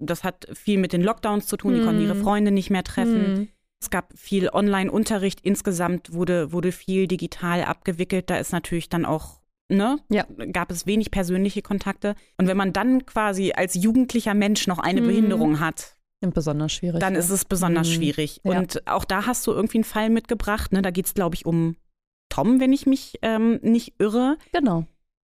[0.00, 2.22] Das hat viel mit den Lockdowns zu tun, die konnten ihre mhm.
[2.24, 3.48] Freunde nicht mehr treffen.
[3.80, 5.40] Es gab viel Online-Unterricht.
[5.42, 8.30] Insgesamt wurde, wurde viel digital abgewickelt.
[8.30, 9.98] Da ist natürlich dann auch, ne?
[10.08, 10.26] Ja.
[10.52, 12.14] Gab es wenig persönliche Kontakte.
[12.38, 15.06] Und wenn man dann quasi als jugendlicher Mensch noch eine mhm.
[15.06, 17.00] Behinderung hat, besonders schwierig.
[17.00, 17.20] Dann ja.
[17.20, 17.92] ist es besonders mhm.
[17.92, 18.40] schwierig.
[18.44, 18.58] Ja.
[18.58, 20.72] Und auch da hast du irgendwie einen Fall mitgebracht.
[20.72, 20.82] Ne?
[20.82, 21.76] Da geht es, glaube ich, um
[22.28, 24.36] Tom, wenn ich mich ähm, nicht irre.
[24.52, 24.86] Genau.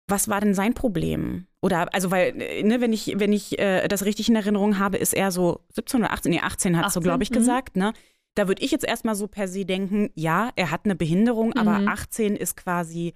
[0.07, 1.47] Was war denn sein Problem?
[1.61, 5.13] Oder, also, weil, ne, wenn ich, wenn ich äh, das richtig in Erinnerung habe, ist
[5.13, 7.35] er so 17 oder 18, nee, 18 hat so, glaube ich, mhm.
[7.35, 7.93] gesagt, ne?
[8.37, 11.57] Da würde ich jetzt erstmal so per se denken, ja, er hat eine Behinderung, mhm.
[11.57, 13.15] aber 18 ist quasi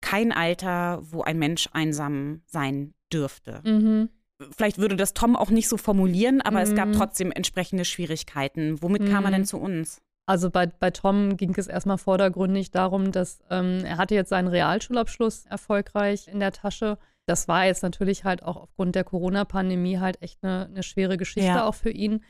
[0.00, 3.60] kein Alter, wo ein Mensch einsam sein dürfte.
[3.64, 4.10] Mhm.
[4.56, 6.64] Vielleicht würde das Tom auch nicht so formulieren, aber mhm.
[6.64, 6.92] es gab mhm.
[6.92, 8.80] trotzdem entsprechende Schwierigkeiten.
[8.80, 9.46] Womit kam er denn mhm.
[9.46, 10.00] zu uns?
[10.24, 14.46] Also bei, bei Tom ging es erstmal vordergründig darum, dass ähm, er hatte jetzt seinen
[14.46, 16.96] Realschulabschluss erfolgreich in der Tasche.
[17.26, 21.48] Das war jetzt natürlich halt auch aufgrund der Corona-Pandemie halt echt eine, eine schwere Geschichte
[21.48, 21.64] ja.
[21.64, 22.22] auch für ihn.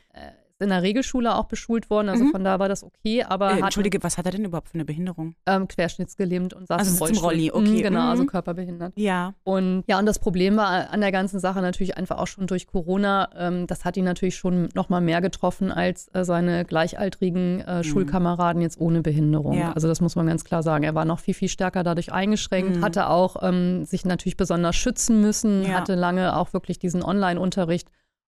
[0.61, 2.31] In der Regelschule auch beschult worden, also mhm.
[2.31, 3.23] von da war das okay.
[3.23, 5.35] Aber äh, Entschuldige, hatte, was hat er denn überhaupt für eine Behinderung?
[5.45, 7.17] Ähm, querschnittsgelähmt und saß also im Rollstuhl.
[7.17, 7.69] Zum Rolli, okay.
[7.69, 8.27] Mhm, genau, also mhm.
[8.27, 8.93] körperbehindert.
[8.95, 9.33] Ja.
[9.43, 12.67] Und ja, und das Problem war an der ganzen Sache natürlich einfach auch schon durch
[12.67, 13.29] Corona.
[13.35, 17.77] Ähm, das hat ihn natürlich schon noch mal mehr getroffen als äh, seine gleichaltrigen äh,
[17.77, 17.83] mhm.
[17.83, 19.57] Schulkameraden jetzt ohne Behinderung.
[19.57, 19.73] Ja.
[19.73, 20.83] Also das muss man ganz klar sagen.
[20.83, 22.85] Er war noch viel, viel stärker dadurch eingeschränkt, mhm.
[22.85, 25.79] hatte auch ähm, sich natürlich besonders schützen müssen, ja.
[25.79, 27.89] hatte lange auch wirklich diesen Online-Unterricht.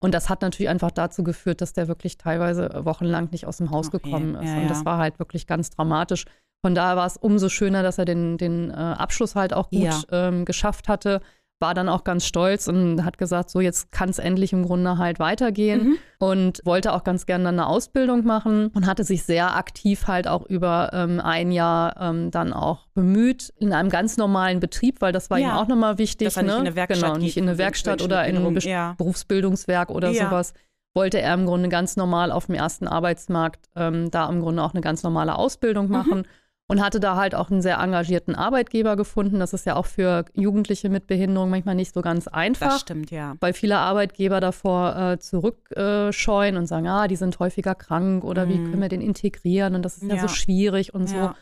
[0.05, 3.71] Und das hat natürlich einfach dazu geführt, dass der wirklich teilweise wochenlang nicht aus dem
[3.71, 4.01] Haus okay.
[4.03, 4.45] gekommen ist.
[4.45, 6.27] Ja, und das war halt wirklich ganz dramatisch.
[6.63, 10.07] Von daher war es umso schöner, dass er den, den äh, Abschluss halt auch gut
[10.13, 11.23] ähm, geschafft hatte
[11.61, 14.99] war dann auch ganz stolz und hat gesagt, so jetzt kann es endlich im Grunde
[14.99, 15.99] halt weitergehen mhm.
[16.19, 20.27] und wollte auch ganz gerne dann eine Ausbildung machen und hatte sich sehr aktiv halt
[20.29, 25.13] auch über ähm, ein Jahr ähm, dann auch bemüht in einem ganz normalen Betrieb, weil
[25.13, 25.49] das war ja.
[25.49, 26.27] ihm auch nochmal wichtig.
[26.27, 26.61] Dass er nicht ne?
[26.61, 28.95] in eine Werkstatt genau, nicht in eine Werkstatt oder in ein ja.
[28.99, 30.27] Berufsbildungswerk oder ja.
[30.27, 30.53] sowas
[30.97, 34.75] wollte er im Grunde ganz normal auf dem ersten Arbeitsmarkt ähm, da im Grunde auch
[34.75, 35.93] eine ganz normale Ausbildung mhm.
[35.93, 36.19] machen.
[36.19, 39.39] Mhm und hatte da halt auch einen sehr engagierten Arbeitgeber gefunden.
[39.39, 42.69] Das ist ja auch für Jugendliche mit Behinderung manchmal nicht so ganz einfach.
[42.69, 43.35] Das stimmt, ja.
[43.41, 48.47] Weil viele Arbeitgeber davor äh, zurückscheuen äh, und sagen, ah, die sind häufiger krank oder
[48.47, 48.51] mhm.
[48.51, 51.29] wie können wir den integrieren und das ist ja, ja so schwierig und ja.
[51.29, 51.35] so.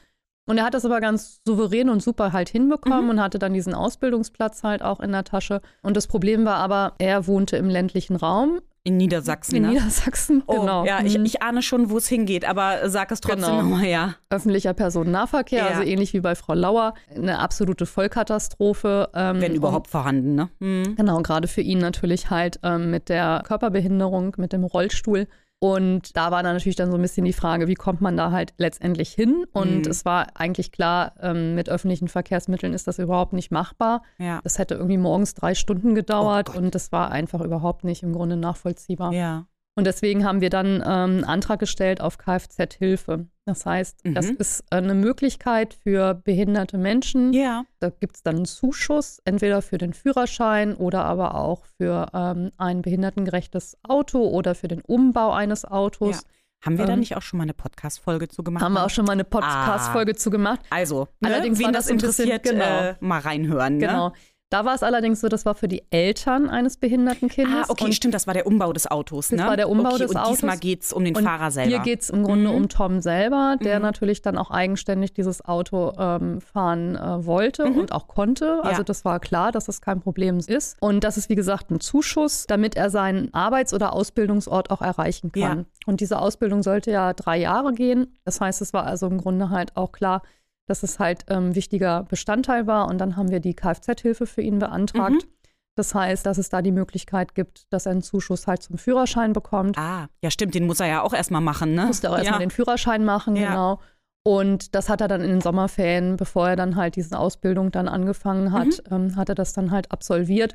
[0.45, 3.11] Und er hat das aber ganz souverän und super halt hinbekommen mhm.
[3.11, 5.61] und hatte dann diesen Ausbildungsplatz halt auch in der Tasche.
[5.83, 9.57] Und das Problem war aber, er wohnte im ländlichen Raum, in Niedersachsen.
[9.57, 9.69] In ne?
[9.69, 10.85] Niedersachsen, oh, genau.
[10.85, 11.25] Ja, ich, mhm.
[11.25, 13.63] ich ahne schon, wo es hingeht, aber sag es trotzdem genau.
[13.63, 14.15] nochmal, ja.
[14.29, 15.67] Öffentlicher Personennahverkehr, ja.
[15.69, 19.11] also ähnlich wie bei Frau Lauer, eine absolute Vollkatastrophe.
[19.15, 20.49] Ähm, Wenn überhaupt vorhanden, ne?
[20.59, 20.97] Mhm.
[20.97, 25.29] Genau, gerade für ihn natürlich halt ähm, mit der Körperbehinderung, mit dem Rollstuhl.
[25.63, 28.33] Und da war dann natürlich dann so ein bisschen die Frage, wie kommt man da
[28.33, 29.45] halt letztendlich hin?
[29.53, 29.91] Und mhm.
[29.93, 34.03] es war eigentlich klar, ähm, mit öffentlichen Verkehrsmitteln ist das überhaupt nicht machbar.
[34.19, 34.41] Ja.
[34.43, 38.13] Das hätte irgendwie morgens drei Stunden gedauert oh und das war einfach überhaupt nicht im
[38.13, 39.13] Grunde nachvollziehbar.
[39.13, 39.47] Ja.
[39.75, 43.27] Und deswegen haben wir dann ähm, einen Antrag gestellt auf Kfz-Hilfe.
[43.47, 44.15] Das heißt, mhm.
[44.15, 47.33] das ist eine Möglichkeit für behinderte Menschen.
[47.33, 47.65] Ja.
[47.81, 52.53] Da gibt es dann einen Zuschuss, entweder für den Führerschein oder aber auch für ähm,
[52.59, 56.17] ein behindertengerechtes Auto oder für den Umbau eines Autos.
[56.17, 56.29] Ja.
[56.65, 58.63] Haben wir da ähm, nicht auch schon mal eine Podcast-Folge zu gemacht?
[58.63, 60.17] Haben wir auch schon mal eine Podcast-Folge ah.
[60.17, 60.61] zu gemacht.
[60.71, 62.65] Also, ne, allerdings wen das, das interessiert, genau.
[62.65, 63.79] äh, mal reinhören.
[63.79, 64.13] Ne?
[64.53, 67.69] Da war es allerdings so, das war für die Eltern eines behinderten Kindes.
[67.69, 69.39] Ah, okay, und stimmt, das war der Umbau des Autos, ne?
[69.39, 70.33] Das war der Umbau okay, des und Autos.
[70.33, 71.71] diesmal geht es um den und Fahrer selber.
[71.71, 72.57] Hier geht es im Grunde mhm.
[72.57, 73.83] um Tom selber, der mhm.
[73.87, 77.79] natürlich dann auch eigenständig dieses Auto ähm, fahren äh, wollte mhm.
[77.79, 78.61] und auch konnte.
[78.63, 78.85] Also ja.
[78.85, 80.77] das war klar, dass das kein Problem ist.
[80.81, 85.33] Und das ist, wie gesagt, ein Zuschuss, damit er seinen Arbeits- oder Ausbildungsort auch erreichen
[85.33, 85.41] kann.
[85.61, 85.65] Ja.
[85.87, 88.19] Und diese Ausbildung sollte ja drei Jahre gehen.
[88.27, 90.21] Das heißt, es war also im Grunde halt auch klar,
[90.67, 92.89] dass es halt ähm, wichtiger Bestandteil war.
[92.89, 95.25] Und dann haben wir die Kfz-Hilfe für ihn beantragt.
[95.25, 95.33] Mhm.
[95.75, 99.33] Das heißt, dass es da die Möglichkeit gibt, dass er einen Zuschuss halt zum Führerschein
[99.33, 99.79] bekommt.
[99.79, 101.87] Ah, ja, stimmt, den muss er ja auch erstmal machen, ne?
[101.87, 103.49] Muss er auch erstmal den Führerschein machen, ja.
[103.49, 103.81] genau.
[104.25, 107.89] Und das hat er dann in den Sommerferien, bevor er dann halt diese Ausbildung dann
[107.89, 108.95] angefangen hat, mhm.
[108.95, 110.55] ähm, hat er das dann halt absolviert.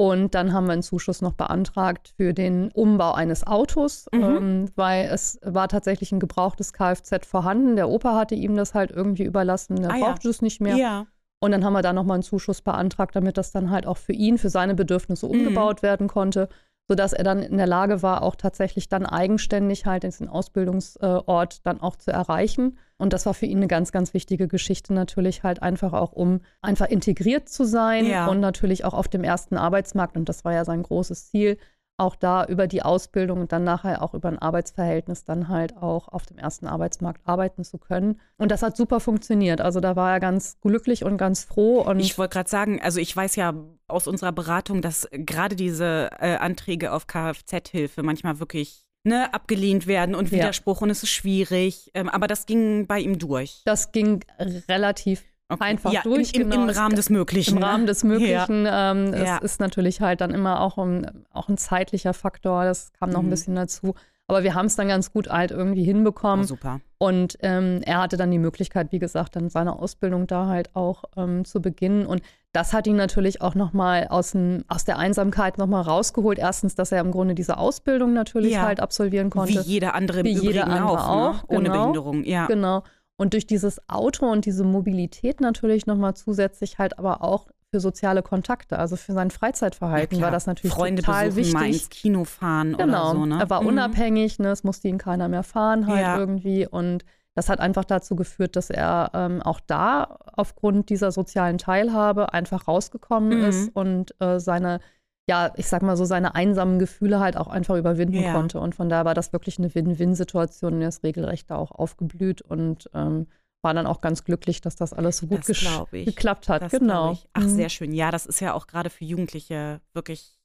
[0.00, 4.22] Und dann haben wir einen Zuschuss noch beantragt für den Umbau eines Autos, mhm.
[4.22, 7.74] ähm, weil es war tatsächlich ein gebrauchtes Kfz vorhanden.
[7.74, 10.30] Der Opa hatte ihm das halt irgendwie überlassen, der ah, brauchte ja.
[10.30, 10.76] es nicht mehr.
[10.76, 11.06] Ja.
[11.40, 14.12] Und dann haben wir da nochmal einen Zuschuss beantragt, damit das dann halt auch für
[14.12, 15.32] ihn, für seine Bedürfnisse mhm.
[15.32, 15.86] umgebaut mhm.
[15.86, 16.48] werden konnte
[16.88, 21.80] sodass er dann in der Lage war, auch tatsächlich dann eigenständig halt diesen Ausbildungsort dann
[21.80, 22.78] auch zu erreichen.
[22.96, 26.40] Und das war für ihn eine ganz, ganz wichtige Geschichte natürlich halt einfach auch, um
[26.62, 28.26] einfach integriert zu sein ja.
[28.26, 31.58] und natürlich auch auf dem ersten Arbeitsmarkt, und das war ja sein großes Ziel,
[31.98, 36.08] auch da über die Ausbildung und dann nachher auch über ein Arbeitsverhältnis dann halt auch
[36.08, 38.20] auf dem ersten Arbeitsmarkt arbeiten zu können.
[38.36, 39.60] Und das hat super funktioniert.
[39.60, 41.82] Also da war er ganz glücklich und ganz froh.
[41.82, 43.52] Und ich wollte gerade sagen, also ich weiß ja
[43.88, 50.14] aus unserer Beratung, dass gerade diese äh, Anträge auf Kfz-Hilfe manchmal wirklich ne, abgelehnt werden
[50.14, 50.84] und Widerspruch ja.
[50.84, 51.90] und es ist schwierig.
[51.94, 53.62] Ähm, aber das ging bei ihm durch.
[53.64, 54.24] Das ging
[54.68, 55.64] relativ Okay.
[55.64, 56.34] einfach ja, durch.
[56.34, 57.54] Im, im, im, Rahmen des Möglichen.
[57.54, 57.66] Im ne?
[57.66, 58.66] Rahmen des Möglichen.
[58.66, 58.90] Ja.
[58.92, 59.38] Ähm, es ja.
[59.38, 63.28] ist natürlich halt dann immer auch ein, auch ein zeitlicher Faktor, das kam noch mhm.
[63.28, 63.94] ein bisschen dazu.
[64.30, 66.44] Aber wir haben es dann ganz gut halt irgendwie hinbekommen.
[66.44, 66.80] Oh, super.
[66.98, 71.04] Und ähm, er hatte dann die Möglichkeit, wie gesagt, dann seine Ausbildung da halt auch
[71.16, 72.04] ähm, zu beginnen.
[72.04, 72.20] Und
[72.52, 74.36] das hat ihn natürlich auch nochmal aus,
[74.68, 76.38] aus der Einsamkeit nochmal rausgeholt.
[76.38, 78.62] Erstens, dass er im Grunde diese Ausbildung natürlich ja.
[78.62, 79.64] halt absolvieren konnte.
[79.64, 81.40] Wie jeder andere im wie Übrigen jeder andere auch, auch ne?
[81.48, 81.80] ohne genau.
[81.80, 82.24] Behinderung.
[82.24, 82.46] Ja.
[82.46, 82.82] Genau.
[83.18, 88.22] Und durch dieses Auto und diese Mobilität natürlich nochmal zusätzlich halt aber auch für soziale
[88.22, 91.54] Kontakte, also für sein Freizeitverhalten war das natürlich Freunde total besuchen, wichtig.
[91.54, 93.10] Mal ins Kino fahren genau.
[93.10, 93.26] oder so.
[93.26, 93.40] Ne?
[93.40, 93.68] Er war mhm.
[93.68, 94.48] unabhängig, ne?
[94.48, 96.16] es musste ihn keiner mehr fahren halt ja.
[96.16, 97.04] irgendwie und
[97.34, 102.66] das hat einfach dazu geführt, dass er ähm, auch da aufgrund dieser sozialen Teilhabe einfach
[102.66, 103.44] rausgekommen mhm.
[103.44, 104.80] ist und äh, seine
[105.28, 108.32] ja, ich sag mal so, seine einsamen Gefühle halt auch einfach überwinden ja.
[108.32, 108.60] konnte.
[108.60, 112.40] Und von daher war das wirklich eine Win-Win-Situation und er ist regelrecht da auch aufgeblüht
[112.40, 113.26] und ähm,
[113.60, 116.62] war dann auch ganz glücklich, dass das alles so gut geklappt hat.
[116.62, 117.18] Das genau.
[117.34, 117.48] Ach, mhm.
[117.48, 117.92] sehr schön.
[117.92, 120.38] Ja, das ist ja auch gerade für Jugendliche wirklich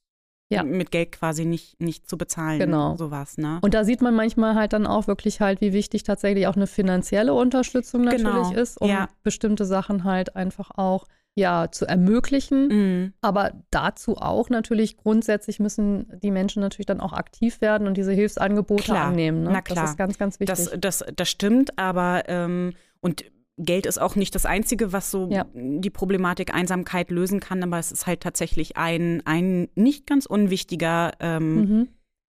[0.50, 0.62] ja.
[0.62, 2.58] mit Geld quasi nicht, nicht zu bezahlen.
[2.58, 2.96] Genau.
[2.96, 3.60] Sowas, ne?
[3.62, 6.66] Und da sieht man manchmal halt dann auch wirklich halt, wie wichtig tatsächlich auch eine
[6.66, 8.52] finanzielle Unterstützung natürlich genau.
[8.52, 9.08] ist, um ja.
[9.22, 12.68] bestimmte Sachen halt einfach auch ja zu ermöglichen.
[12.68, 13.12] Mhm.
[13.20, 18.12] Aber dazu auch natürlich grundsätzlich müssen die Menschen natürlich dann auch aktiv werden und diese
[18.12, 19.06] Hilfsangebote klar.
[19.06, 19.42] annehmen.
[19.42, 19.50] Ne?
[19.52, 19.82] Na klar.
[19.82, 20.56] Das ist ganz, ganz wichtig.
[20.56, 23.24] Das, das, das stimmt, aber ähm, und
[23.56, 25.46] Geld ist auch nicht das Einzige, was so ja.
[25.54, 31.12] die Problematik Einsamkeit lösen kann, aber es ist halt tatsächlich ein, ein nicht ganz unwichtiger
[31.20, 31.88] ähm, mhm.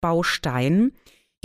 [0.00, 0.92] Baustein.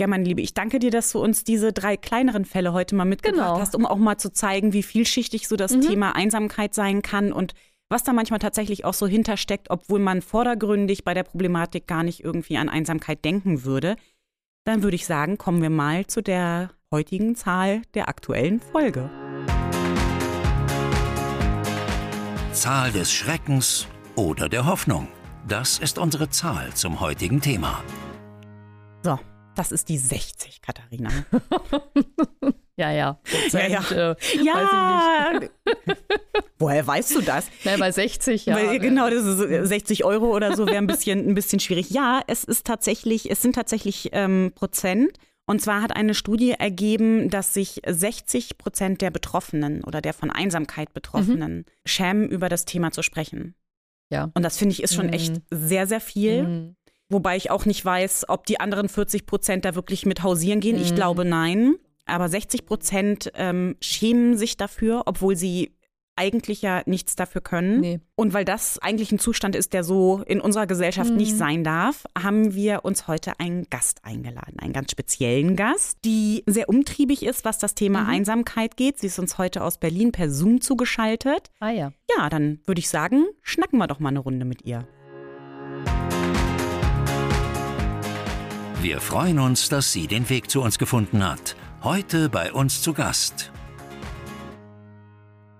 [0.00, 3.04] Ja, meine Liebe, ich danke dir, dass du uns diese drei kleineren Fälle heute mal
[3.04, 3.60] mitgebracht genau.
[3.60, 5.82] hast, um auch mal zu zeigen, wie vielschichtig so das mhm.
[5.82, 7.52] Thema Einsamkeit sein kann und
[7.90, 12.24] was da manchmal tatsächlich auch so hintersteckt, obwohl man vordergründig bei der Problematik gar nicht
[12.24, 13.96] irgendwie an Einsamkeit denken würde.
[14.64, 19.10] Dann würde ich sagen, kommen wir mal zu der heutigen Zahl der aktuellen Folge.
[22.52, 23.86] Zahl des Schreckens
[24.16, 25.08] oder der Hoffnung.
[25.46, 27.82] Das ist unsere Zahl zum heutigen Thema.
[29.02, 29.18] So,
[29.60, 31.10] das ist die 60, Katharina.
[32.76, 33.20] ja, ja.
[33.24, 34.12] Prozent, ja, ja.
[34.12, 35.40] Äh, ja.
[36.58, 37.50] Woher weißt du das?
[37.64, 38.56] Na, bei 60, ja.
[38.56, 41.90] Weil, genau, das ist 60 Euro oder so wäre ein bisschen, ein bisschen schwierig.
[41.90, 45.10] Ja, es ist tatsächlich, es sind tatsächlich ähm, Prozent.
[45.44, 50.30] Und zwar hat eine Studie ergeben, dass sich 60 Prozent der Betroffenen oder der von
[50.30, 51.64] Einsamkeit Betroffenen mhm.
[51.84, 53.54] schämen, über das Thema zu sprechen.
[54.10, 54.30] Ja.
[54.34, 55.12] Und das finde ich ist schon mhm.
[55.12, 56.42] echt sehr, sehr viel.
[56.44, 56.76] Mhm.
[57.10, 60.80] Wobei ich auch nicht weiß, ob die anderen 40 Prozent da wirklich mit hausieren gehen.
[60.80, 60.96] Ich mhm.
[60.96, 61.74] glaube nein.
[62.06, 65.74] Aber 60 Prozent ähm, schämen sich dafür, obwohl sie
[66.16, 67.80] eigentlich ja nichts dafür können.
[67.80, 68.00] Nee.
[68.14, 71.16] Und weil das eigentlich ein Zustand ist, der so in unserer Gesellschaft mhm.
[71.16, 76.42] nicht sein darf, haben wir uns heute einen Gast eingeladen, einen ganz speziellen Gast, die
[76.46, 78.10] sehr umtriebig ist, was das Thema mhm.
[78.10, 78.98] Einsamkeit geht.
[78.98, 81.50] Sie ist uns heute aus Berlin per Zoom zugeschaltet.
[81.58, 81.92] Ah ja.
[82.16, 84.86] Ja, dann würde ich sagen, schnacken wir doch mal eine Runde mit ihr.
[88.82, 91.54] Wir freuen uns, dass sie den Weg zu uns gefunden hat.
[91.82, 93.52] Heute bei uns zu Gast.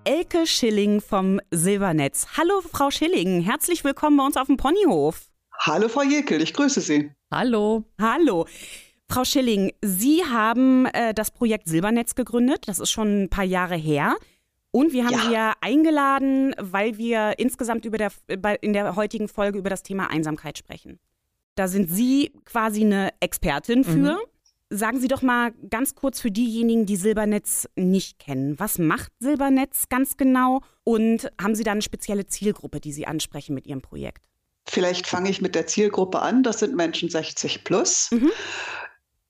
[0.04, 2.28] Elke Schilling vom Silbernetz.
[2.38, 3.42] Hallo, Frau Schilling.
[3.42, 5.28] Herzlich willkommen bei uns auf dem Ponyhof.
[5.52, 6.40] Hallo, Frau Jekyll.
[6.40, 7.10] Ich grüße Sie.
[7.30, 7.84] Hallo.
[8.00, 8.46] Hallo.
[9.10, 12.68] Frau Schilling, Sie haben äh, das Projekt Silbernetz gegründet.
[12.68, 14.16] Das ist schon ein paar Jahre her.
[14.70, 15.20] Und wir haben ja.
[15.26, 18.12] Sie ja eingeladen, weil wir insgesamt über der,
[18.62, 21.00] in der heutigen Folge über das Thema Einsamkeit sprechen.
[21.54, 24.14] Da sind Sie quasi eine Expertin für.
[24.14, 24.18] Mhm.
[24.72, 28.58] Sagen Sie doch mal ganz kurz für diejenigen, die Silbernetz nicht kennen.
[28.58, 30.60] Was macht Silbernetz ganz genau?
[30.84, 34.22] Und haben Sie da eine spezielle Zielgruppe, die Sie ansprechen mit Ihrem Projekt?
[34.68, 36.44] Vielleicht fange ich mit der Zielgruppe an.
[36.44, 38.10] Das sind Menschen 60 plus.
[38.12, 38.30] Mhm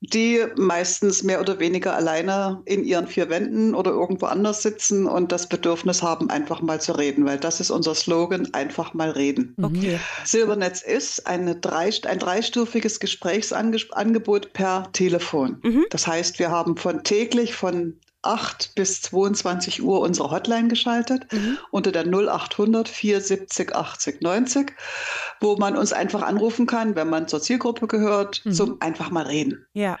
[0.01, 5.31] die meistens mehr oder weniger alleine in ihren vier Wänden oder irgendwo anders sitzen und
[5.31, 9.55] das Bedürfnis haben, einfach mal zu reden, weil das ist unser Slogan, einfach mal reden.
[9.61, 9.99] Okay.
[10.25, 15.59] Silbernetz ist eine drei, ein dreistufiges Gesprächsangebot per Telefon.
[15.61, 15.85] Mhm.
[15.91, 21.57] Das heißt, wir haben von täglich von 8 bis 22 Uhr unsere Hotline geschaltet mhm.
[21.71, 24.73] unter der 0800 470 80 90,
[25.39, 28.53] wo man uns einfach anrufen kann, wenn man zur Zielgruppe gehört, mhm.
[28.53, 29.65] zum einfach mal reden.
[29.73, 29.97] Ja.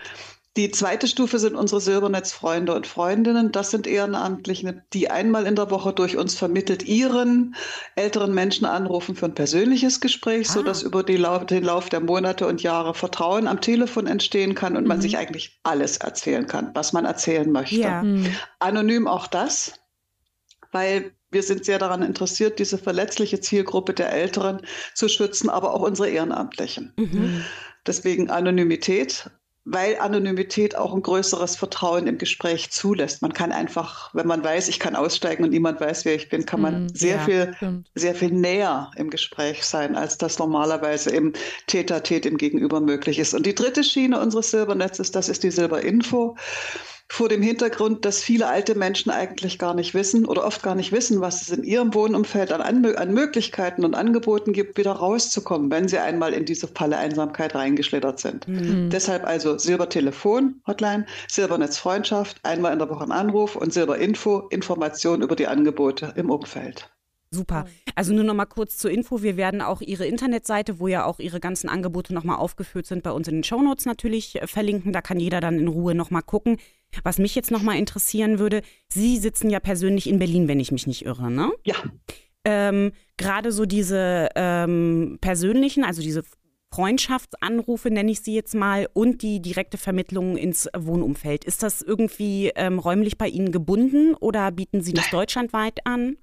[0.57, 3.53] Die zweite Stufe sind unsere Silbernetzfreunde und Freundinnen.
[3.53, 7.55] Das sind Ehrenamtliche, die einmal in der Woche durch uns vermittelt ihren
[7.95, 10.53] älteren Menschen anrufen für ein persönliches Gespräch, ah.
[10.53, 14.83] sodass über Lau den Lauf der Monate und Jahre Vertrauen am Telefon entstehen kann und
[14.83, 14.89] mhm.
[14.89, 17.75] man sich eigentlich alles erzählen kann, was man erzählen möchte.
[17.75, 18.03] Ja.
[18.03, 18.27] Mhm.
[18.59, 19.79] Anonym auch das,
[20.73, 25.81] weil wir sind sehr daran interessiert, diese verletzliche Zielgruppe der Älteren zu schützen, aber auch
[25.81, 26.91] unsere Ehrenamtlichen.
[26.97, 27.45] Mhm.
[27.87, 29.31] Deswegen Anonymität
[29.63, 33.21] weil Anonymität auch ein größeres Vertrauen im Gespräch zulässt.
[33.21, 36.47] Man kann einfach, wenn man weiß, ich kann aussteigen und niemand weiß, wer ich bin,
[36.47, 37.91] kann man mm, sehr ja, viel, stimmt.
[37.93, 41.33] sehr viel näher im Gespräch sein, als das normalerweise im
[41.67, 43.35] Täter-Tät im Gegenüber möglich ist.
[43.35, 46.35] Und die dritte Schiene unseres Silbernetzes, das ist die Silberinfo
[47.11, 50.93] vor dem Hintergrund, dass viele alte Menschen eigentlich gar nicht wissen oder oft gar nicht
[50.93, 55.89] wissen, was es in ihrem Wohnumfeld an, an Möglichkeiten und Angeboten gibt, wieder rauszukommen, wenn
[55.89, 58.47] sie einmal in diese Falle Einsamkeit reingeschlittert sind.
[58.47, 58.89] Mhm.
[58.91, 65.21] Deshalb also Silbertelefon, Hotline, Silbernetz Freundschaft, einmal in der Woche ein Anruf und Silberinfo, Information
[65.21, 66.89] über die Angebote im Umfeld.
[67.33, 67.65] Super.
[67.95, 69.23] Also nur noch mal kurz zur Info.
[69.23, 73.03] Wir werden auch Ihre Internetseite, wo ja auch Ihre ganzen Angebote noch mal aufgeführt sind,
[73.03, 74.91] bei uns in den Shownotes natürlich äh, verlinken.
[74.91, 76.57] Da kann jeder dann in Ruhe noch mal gucken.
[77.03, 80.73] Was mich jetzt noch mal interessieren würde, Sie sitzen ja persönlich in Berlin, wenn ich
[80.73, 81.51] mich nicht irre, ne?
[81.65, 81.75] Ja.
[82.43, 86.23] ähm, gerade so diese ähm, persönlichen, also diese
[86.73, 91.45] Freundschaftsanrufe, nenne ich sie jetzt mal, und die direkte Vermittlung ins Wohnumfeld.
[91.45, 96.17] Ist das irgendwie ähm, räumlich bei Ihnen gebunden oder bieten Sie das deutschlandweit an?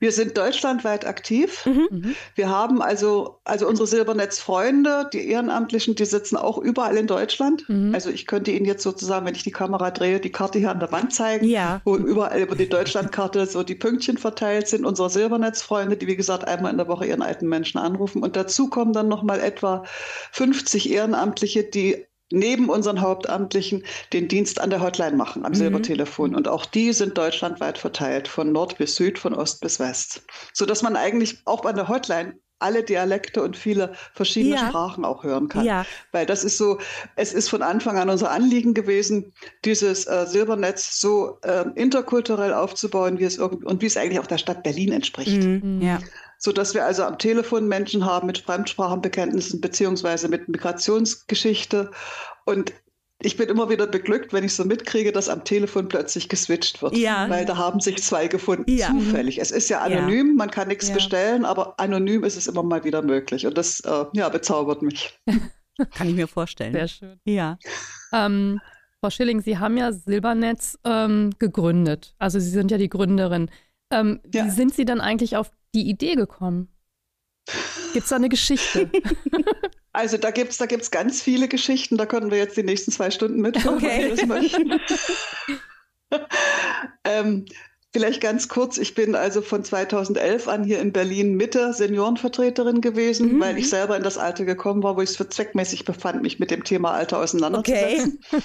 [0.00, 1.64] Wir sind deutschlandweit aktiv.
[1.66, 1.88] Mhm.
[1.90, 2.14] mhm.
[2.34, 7.68] Wir haben also, also unsere Silbernetz-Freunde, die Ehrenamtlichen, die sitzen auch überall in Deutschland.
[7.68, 7.94] Mhm.
[7.94, 10.80] Also ich könnte Ihnen jetzt sozusagen, wenn ich die Kamera drehe, die Karte hier an
[10.80, 11.82] der Wand zeigen, ja.
[11.84, 14.86] wo überall über die Deutschlandkarte so die Pünktchen verteilt sind.
[14.86, 18.22] Unsere Silbernetz-Freunde, die wie gesagt einmal in der Woche ihren alten Menschen anrufen.
[18.22, 19.84] Und dazu kommen dann nochmal etwa
[20.32, 25.56] 50 Ehrenamtliche, die neben unseren Hauptamtlichen den Dienst an der Hotline machen, am mhm.
[25.56, 26.34] Silbertelefon.
[26.34, 30.22] Und auch die sind deutschlandweit verteilt, von Nord bis Süd, von Ost bis West.
[30.52, 34.68] Sodass man eigentlich auch an der Hotline alle Dialekte und viele verschiedene ja.
[34.68, 35.64] Sprachen auch hören kann.
[35.64, 35.86] Ja.
[36.12, 36.78] Weil das ist so,
[37.16, 39.32] es ist von Anfang an unser Anliegen gewesen,
[39.64, 44.26] dieses äh, Silbernetz so äh, interkulturell aufzubauen, wie es irgend und wie es eigentlich auch
[44.26, 45.42] der Stadt Berlin entspricht.
[45.42, 45.80] Mhm.
[45.80, 46.00] Ja
[46.40, 51.90] so dass wir also am Telefon Menschen haben mit Fremdsprachenbekenntnissen beziehungsweise mit Migrationsgeschichte.
[52.46, 52.72] Und
[53.22, 56.96] ich bin immer wieder beglückt, wenn ich so mitkriege, dass am Telefon plötzlich geswitcht wird.
[56.96, 57.28] Ja.
[57.28, 58.64] Weil da haben sich zwei gefunden.
[58.70, 58.88] Ja.
[58.88, 59.38] Zufällig.
[59.38, 60.34] Es ist ja anonym, ja.
[60.36, 60.94] man kann nichts ja.
[60.94, 63.46] bestellen, aber anonym ist es immer mal wieder möglich.
[63.46, 65.20] Und das äh, ja, bezaubert mich.
[65.94, 66.72] kann ich mir vorstellen.
[66.72, 67.20] Sehr schön.
[67.24, 67.58] Ja.
[68.14, 68.60] Ähm,
[69.00, 72.14] Frau Schilling, Sie haben ja Silbernetz ähm, gegründet.
[72.18, 73.50] Also Sie sind ja die Gründerin.
[73.90, 76.68] Ähm, Wie sind Sie dann eigentlich auf die Idee gekommen?
[77.92, 78.90] Gibt es da eine Geschichte?
[79.92, 82.92] Also da gibt es da gibt's ganz viele Geschichten, da können wir jetzt die nächsten
[82.92, 84.04] zwei Stunden mitführen, okay.
[84.04, 84.80] wenn Sie das möchten.
[87.04, 87.44] ähm,
[87.92, 93.34] vielleicht ganz kurz, ich bin also von 2011 an hier in Berlin Mitte Seniorenvertreterin gewesen,
[93.34, 93.40] mhm.
[93.40, 96.38] weil ich selber in das Alter gekommen war, wo ich es für zweckmäßig befand, mich
[96.38, 98.20] mit dem Thema Alter auseinanderzusetzen.
[98.30, 98.42] Okay.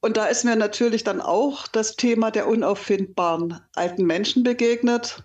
[0.00, 5.22] Und da ist mir natürlich dann auch das Thema der unauffindbaren alten Menschen begegnet.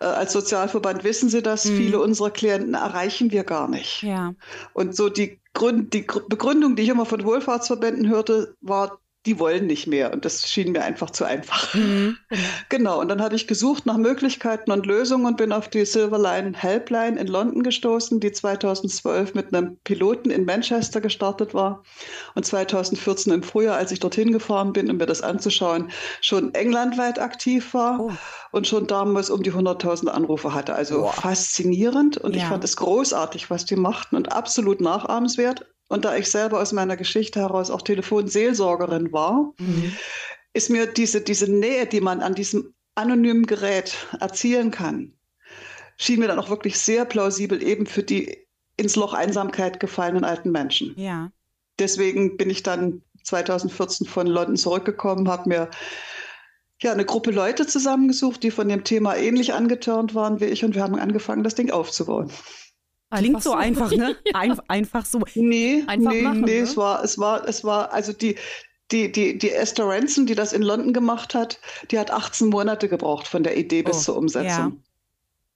[0.00, 1.76] Äh, als Sozialverband wissen Sie das, mhm.
[1.76, 4.02] viele unserer Klienten erreichen wir gar nicht.
[4.02, 4.34] Ja.
[4.72, 9.66] Und so die, Grund, die Begründung, die ich immer von Wohlfahrtsverbänden hörte, war, die wollen
[9.66, 10.12] nicht mehr.
[10.12, 11.74] Und das schien mir einfach zu einfach.
[11.74, 12.16] Mhm.
[12.68, 13.00] Genau.
[13.00, 17.18] Und dann habe ich gesucht nach Möglichkeiten und Lösungen und bin auf die Silverline Helpline
[17.20, 21.84] in London gestoßen, die 2012 mit einem Piloten in Manchester gestartet war
[22.34, 27.20] und 2014 im Frühjahr, als ich dorthin gefahren bin, um mir das anzuschauen, schon englandweit
[27.20, 28.12] aktiv war oh.
[28.50, 30.74] und schon damals um die 100.000 Anrufe hatte.
[30.74, 31.14] Also wow.
[31.14, 32.42] faszinierend und ja.
[32.42, 35.66] ich fand es großartig, was die machten und absolut nachahmenswert.
[35.88, 39.92] Und da ich selber aus meiner Geschichte heraus auch Telefonseelsorgerin war, mhm.
[40.52, 45.12] ist mir diese, diese Nähe, die man an diesem anonymen Gerät erzielen kann,
[45.96, 50.50] schien mir dann auch wirklich sehr plausibel eben für die ins Loch Einsamkeit gefallenen alten
[50.50, 50.94] Menschen.
[50.98, 51.30] Ja.
[51.78, 55.70] Deswegen bin ich dann 2014 von London zurückgekommen, habe mir
[56.82, 60.74] ja, eine Gruppe Leute zusammengesucht, die von dem Thema ähnlich angetörnt waren wie ich und
[60.74, 62.30] wir haben angefangen, das Ding aufzubauen.
[63.18, 64.16] Klingt so, so, einfach, ne?
[64.24, 64.34] ja.
[64.34, 65.20] Ein, einfach so.
[65.34, 66.62] Nee, einfach nee, machen, nee, ne?
[66.62, 68.36] es war, es war, es war, also die,
[68.90, 71.58] die, die, die Esther Ranson, die das in London gemacht hat,
[71.90, 74.46] die hat 18 Monate gebraucht von der Idee bis oh, zur Umsetzung.
[74.46, 74.72] Ja.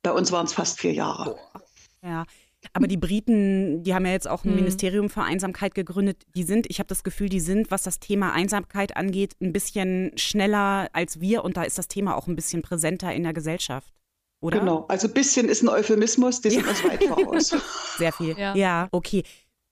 [0.03, 1.37] Bei uns waren es fast vier Jahre.
[1.37, 1.59] Oh.
[2.07, 2.25] Ja.
[2.73, 4.57] Aber die Briten, die haben ja jetzt auch ein hm.
[4.57, 6.25] Ministerium für Einsamkeit gegründet.
[6.35, 10.13] Die sind, ich habe das Gefühl, die sind, was das Thema Einsamkeit angeht, ein bisschen
[10.17, 13.93] schneller als wir und da ist das Thema auch ein bisschen präsenter in der Gesellschaft.
[14.41, 14.61] Oder?
[14.61, 17.55] Genau, also ein bisschen ist ein Euphemismus, die sind uns weit voraus.
[17.99, 18.39] Sehr viel.
[18.39, 18.55] Ja.
[18.55, 19.25] ja, okay.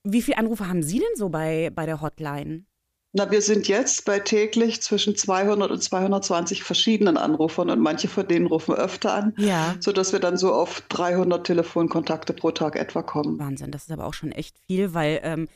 [0.03, 2.65] Wie viele Anrufe haben Sie denn so bei, bei der Hotline?
[3.13, 8.27] Na, wir sind jetzt bei täglich zwischen 200 und 220 verschiedenen Anrufern und manche von
[8.27, 9.75] denen rufen öfter an, ja.
[9.79, 13.39] sodass wir dann so auf 300 Telefonkontakte pro Tag etwa kommen.
[13.39, 15.47] Wahnsinn, das ist aber auch schon echt viel, weil ähm,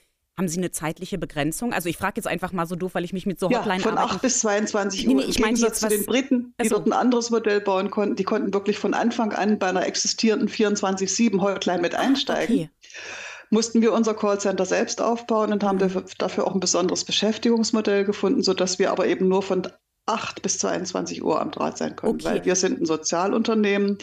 [0.41, 1.71] haben Sie eine zeitliche Begrenzung?
[1.71, 3.89] Also ich frage jetzt einfach mal so doof, weil ich mich mit so Hotline ja,
[3.89, 4.15] von arbeiten.
[4.15, 5.13] 8 bis 22 Uhr.
[5.13, 7.91] Nee, nee, ich meine jetzt zu den Briten, die also, dort ein anderes Modell bauen
[7.91, 8.15] konnten.
[8.15, 12.55] Die konnten wirklich von Anfang an bei einer existierenden 24-7 Hotline mit einsteigen.
[12.55, 12.69] Okay.
[13.51, 16.05] Mussten wir unser Callcenter selbst aufbauen und haben mhm.
[16.17, 19.67] dafür auch ein besonderes Beschäftigungsmodell gefunden, sodass wir aber eben nur von
[20.07, 22.25] 8 bis 22 Uhr am Draht sein können, okay.
[22.25, 23.99] weil wir sind ein Sozialunternehmen,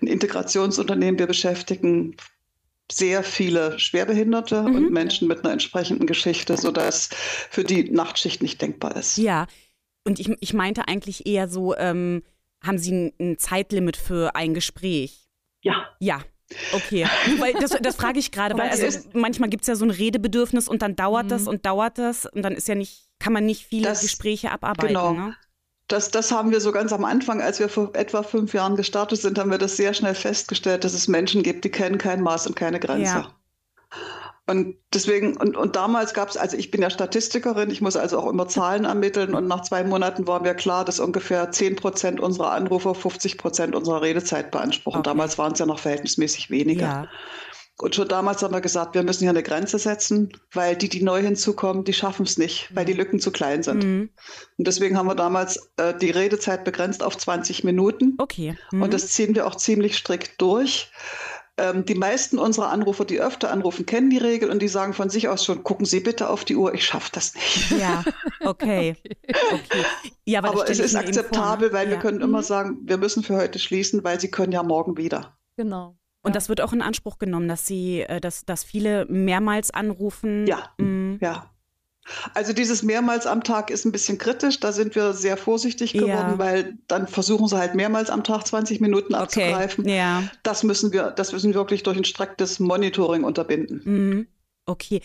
[0.00, 1.18] ein Integrationsunternehmen.
[1.18, 2.16] Wir beschäftigen
[2.90, 4.74] sehr viele Schwerbehinderte mhm.
[4.74, 7.10] und Menschen mit einer entsprechenden Geschichte, sodass
[7.50, 9.16] für die Nachtschicht nicht denkbar ist.
[9.16, 9.46] Ja,
[10.04, 12.22] und ich, ich meinte eigentlich eher so, ähm,
[12.62, 15.28] haben Sie ein, ein Zeitlimit für ein Gespräch?
[15.62, 15.88] Ja.
[15.98, 16.22] Ja,
[16.72, 17.06] Okay,
[17.38, 20.68] weil das, das frage ich gerade, weil also manchmal gibt es ja so ein Redebedürfnis
[20.68, 21.30] und dann dauert mhm.
[21.30, 24.50] das und dauert das und dann ist ja nicht, kann man nicht viele das, Gespräche
[24.50, 24.88] abarbeiten.
[24.88, 25.12] Genau.
[25.12, 25.36] Ne?
[25.90, 29.20] Das, das haben wir so ganz am Anfang, als wir vor etwa fünf Jahren gestartet
[29.20, 32.46] sind, haben wir das sehr schnell festgestellt, dass es Menschen gibt, die kennen kein Maß
[32.46, 33.04] und keine Grenze.
[33.04, 33.34] Ja.
[34.46, 38.18] Und deswegen, und, und damals gab es, also ich bin ja Statistikerin, ich muss also
[38.18, 42.20] auch immer Zahlen ermitteln und nach zwei Monaten war mir klar, dass ungefähr 10 Prozent
[42.20, 45.00] unserer Anrufer 50 Prozent unserer Redezeit beanspruchen.
[45.00, 45.10] Okay.
[45.10, 46.86] Damals waren es ja noch verhältnismäßig weniger.
[46.86, 47.08] Ja.
[47.82, 51.02] Und schon damals haben wir gesagt, wir müssen hier eine Grenze setzen, weil die, die
[51.02, 53.84] neu hinzukommen, die schaffen es nicht, weil die Lücken zu klein sind.
[53.84, 54.10] Mhm.
[54.58, 58.14] Und deswegen haben wir damals äh, die Redezeit begrenzt auf 20 Minuten.
[58.18, 58.56] Okay.
[58.72, 58.82] Mhm.
[58.82, 60.90] Und das ziehen wir auch ziemlich strikt durch.
[61.56, 65.10] Ähm, die meisten unserer Anrufer, die öfter anrufen, kennen die Regel und die sagen von
[65.10, 67.70] sich aus schon, gucken Sie bitte auf die Uhr, ich schaffe das nicht.
[67.78, 68.02] Ja,
[68.44, 68.96] okay.
[69.52, 69.84] okay.
[70.24, 71.74] Ja, aber, aber es ist akzeptabel, ne?
[71.74, 71.92] weil ja.
[71.92, 72.44] wir können immer mhm.
[72.44, 75.36] sagen, wir müssen für heute schließen, weil Sie können ja morgen wieder.
[75.56, 75.99] Genau.
[76.22, 80.46] Und das wird auch in Anspruch genommen, dass sie, äh, dass, dass viele mehrmals anrufen.
[80.46, 81.18] Ja, mhm.
[81.20, 81.50] ja.
[82.34, 84.58] Also dieses mehrmals am Tag ist ein bisschen kritisch.
[84.58, 86.38] Da sind wir sehr vorsichtig geworden, ja.
[86.38, 89.84] weil dann versuchen sie halt mehrmals am Tag 20 Minuten abzugreifen.
[89.84, 89.96] Okay.
[89.96, 90.24] Ja.
[90.42, 93.82] Das müssen wir, das müssen wir wirklich durch ein striktes Monitoring unterbinden.
[93.84, 94.26] Mhm.
[94.66, 95.02] Okay.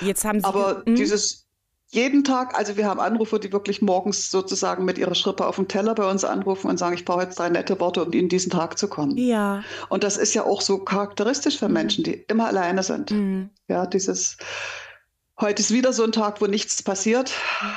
[0.00, 0.46] Jetzt haben Sie.
[0.46, 0.96] Aber mhm.
[0.96, 1.49] dieses
[1.92, 5.66] jeden Tag, also wir haben Anrufer, die wirklich morgens sozusagen mit ihrer Schrippe auf dem
[5.66, 8.50] Teller bei uns anrufen und sagen, ich brauche jetzt drei nette Worte, um in diesen
[8.50, 9.16] Tag zu kommen.
[9.16, 9.64] Ja.
[9.88, 11.74] Und das ist ja auch so charakteristisch für mhm.
[11.74, 13.10] Menschen, die immer alleine sind.
[13.10, 13.50] Mhm.
[13.68, 14.36] Ja, dieses
[15.40, 17.32] Heute ist wieder so ein Tag, wo nichts passiert,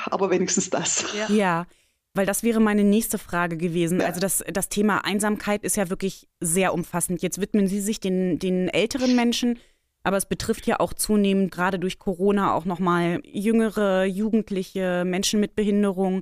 [0.08, 1.06] aber wenigstens das.
[1.18, 1.34] Ja.
[1.34, 1.68] ja.
[2.14, 4.02] Weil das wäre meine nächste Frage gewesen.
[4.02, 4.06] Ja.
[4.06, 7.22] Also das, das Thema Einsamkeit ist ja wirklich sehr umfassend.
[7.24, 9.60] Jetzt widmen Sie sich den, den älteren Menschen,
[10.04, 15.56] aber es betrifft ja auch zunehmend gerade durch Corona auch nochmal jüngere, jugendliche, Menschen mit
[15.56, 16.22] Behinderung.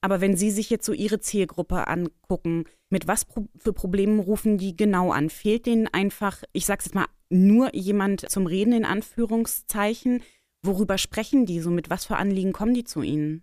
[0.00, 3.26] Aber wenn Sie sich jetzt so Ihre Zielgruppe angucken, mit was
[3.58, 5.28] für Problemen rufen die genau an?
[5.28, 10.22] Fehlt denen einfach, ich sag's jetzt mal, nur jemand zum Reden in Anführungszeichen?
[10.62, 11.70] Worüber sprechen die so?
[11.70, 13.42] Mit was für Anliegen kommen die zu Ihnen?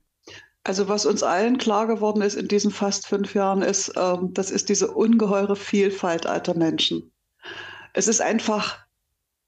[0.64, 4.50] Also was uns allen klar geworden ist in diesen fast fünf Jahren, ist, ähm, das
[4.50, 7.12] ist diese ungeheure Vielfalt alter Menschen.
[7.94, 8.85] Es ist einfach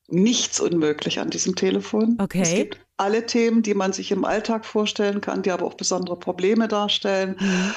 [0.07, 2.17] nichts unmöglich an diesem Telefon.
[2.19, 2.41] Okay.
[2.41, 6.17] Es gibt alle Themen, die man sich im Alltag vorstellen kann, die aber auch besondere
[6.17, 7.35] Probleme darstellen.
[7.39, 7.73] Mhm.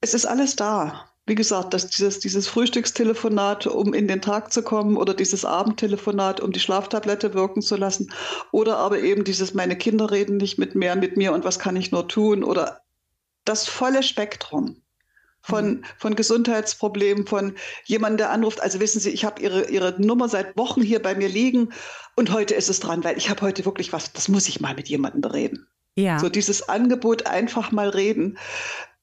[0.00, 4.62] Es ist alles da wie gesagt, dass dieses, dieses Frühstückstelefonat, um in den Tag zu
[4.62, 8.12] kommen, oder dieses Abendtelefonat, um die Schlaftablette wirken zu lassen,
[8.52, 11.76] oder aber eben dieses, meine Kinder reden nicht mit mehr mit mir und was kann
[11.76, 12.82] ich nur tun, oder
[13.44, 14.82] das volle Spektrum
[15.44, 15.84] von, mhm.
[15.98, 18.60] von Gesundheitsproblemen, von jemandem, der anruft.
[18.60, 21.72] Also wissen Sie, ich habe Ihre, Ihre Nummer seit Wochen hier bei mir liegen
[22.16, 24.74] und heute ist es dran, weil ich habe heute wirklich was, das muss ich mal
[24.74, 25.66] mit jemandem bereden.
[25.96, 26.18] Ja.
[26.18, 28.38] So dieses Angebot einfach mal reden.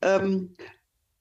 [0.01, 0.55] Ähm,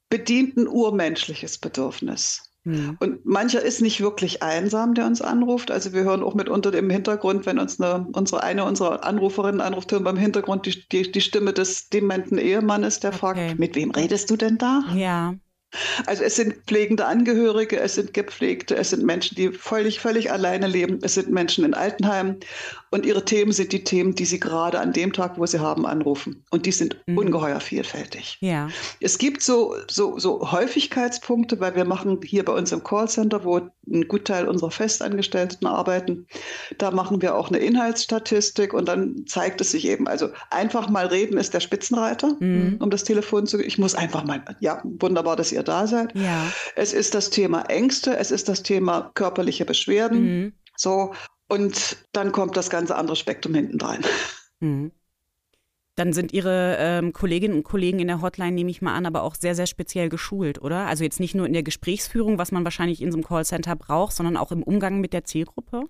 [0.08, 2.49] bedient ein urmenschliches Bedürfnis.
[2.64, 2.96] Mhm.
[3.00, 5.70] Und mancher ist nicht wirklich einsam, der uns anruft.
[5.70, 9.60] Also wir hören auch mit unter dem Hintergrund, wenn uns eine, unsere, eine unserer Anruferinnen
[9.60, 13.18] anruft, hören beim Hintergrund die, die, die Stimme des dementen Ehemannes, der okay.
[13.18, 14.84] fragt, mit wem redest du denn da?
[14.94, 15.34] Ja.
[16.06, 20.66] Also es sind pflegende Angehörige, es sind Gepflegte, es sind Menschen, die völlig, völlig alleine
[20.66, 22.40] leben, es sind Menschen in Altenheimen
[22.90, 25.86] und ihre Themen sind die Themen, die sie gerade an dem Tag, wo sie haben,
[25.86, 26.44] anrufen.
[26.50, 27.18] Und die sind mhm.
[27.18, 28.38] ungeheuer vielfältig.
[28.40, 28.68] Ja.
[29.00, 33.60] Es gibt so, so, so Häufigkeitspunkte, weil wir machen hier bei uns im Callcenter, wo
[33.90, 36.26] ein Gutteil unserer Festangestellten arbeiten,
[36.78, 41.06] da machen wir auch eine Inhaltsstatistik und dann zeigt es sich eben, also einfach mal
[41.06, 42.78] reden ist der Spitzenreiter, mhm.
[42.80, 46.14] um das Telefon zu, ich muss einfach mal, ja, wunderbar, dass ihr da seid.
[46.14, 46.50] Ja.
[46.76, 50.22] Es ist das Thema Ängste, es ist das Thema körperliche Beschwerden.
[50.22, 50.52] Mhm.
[50.76, 51.12] So,
[51.48, 54.04] und dann kommt das ganze andere Spektrum hinten dran.
[54.60, 54.92] Mhm.
[55.96, 59.22] Dann sind Ihre ähm, Kolleginnen und Kollegen in der Hotline, nehme ich mal an, aber
[59.22, 60.86] auch sehr, sehr speziell geschult, oder?
[60.86, 64.14] Also jetzt nicht nur in der Gesprächsführung, was man wahrscheinlich in so einem Callcenter braucht,
[64.14, 65.84] sondern auch im Umgang mit der Zielgruppe?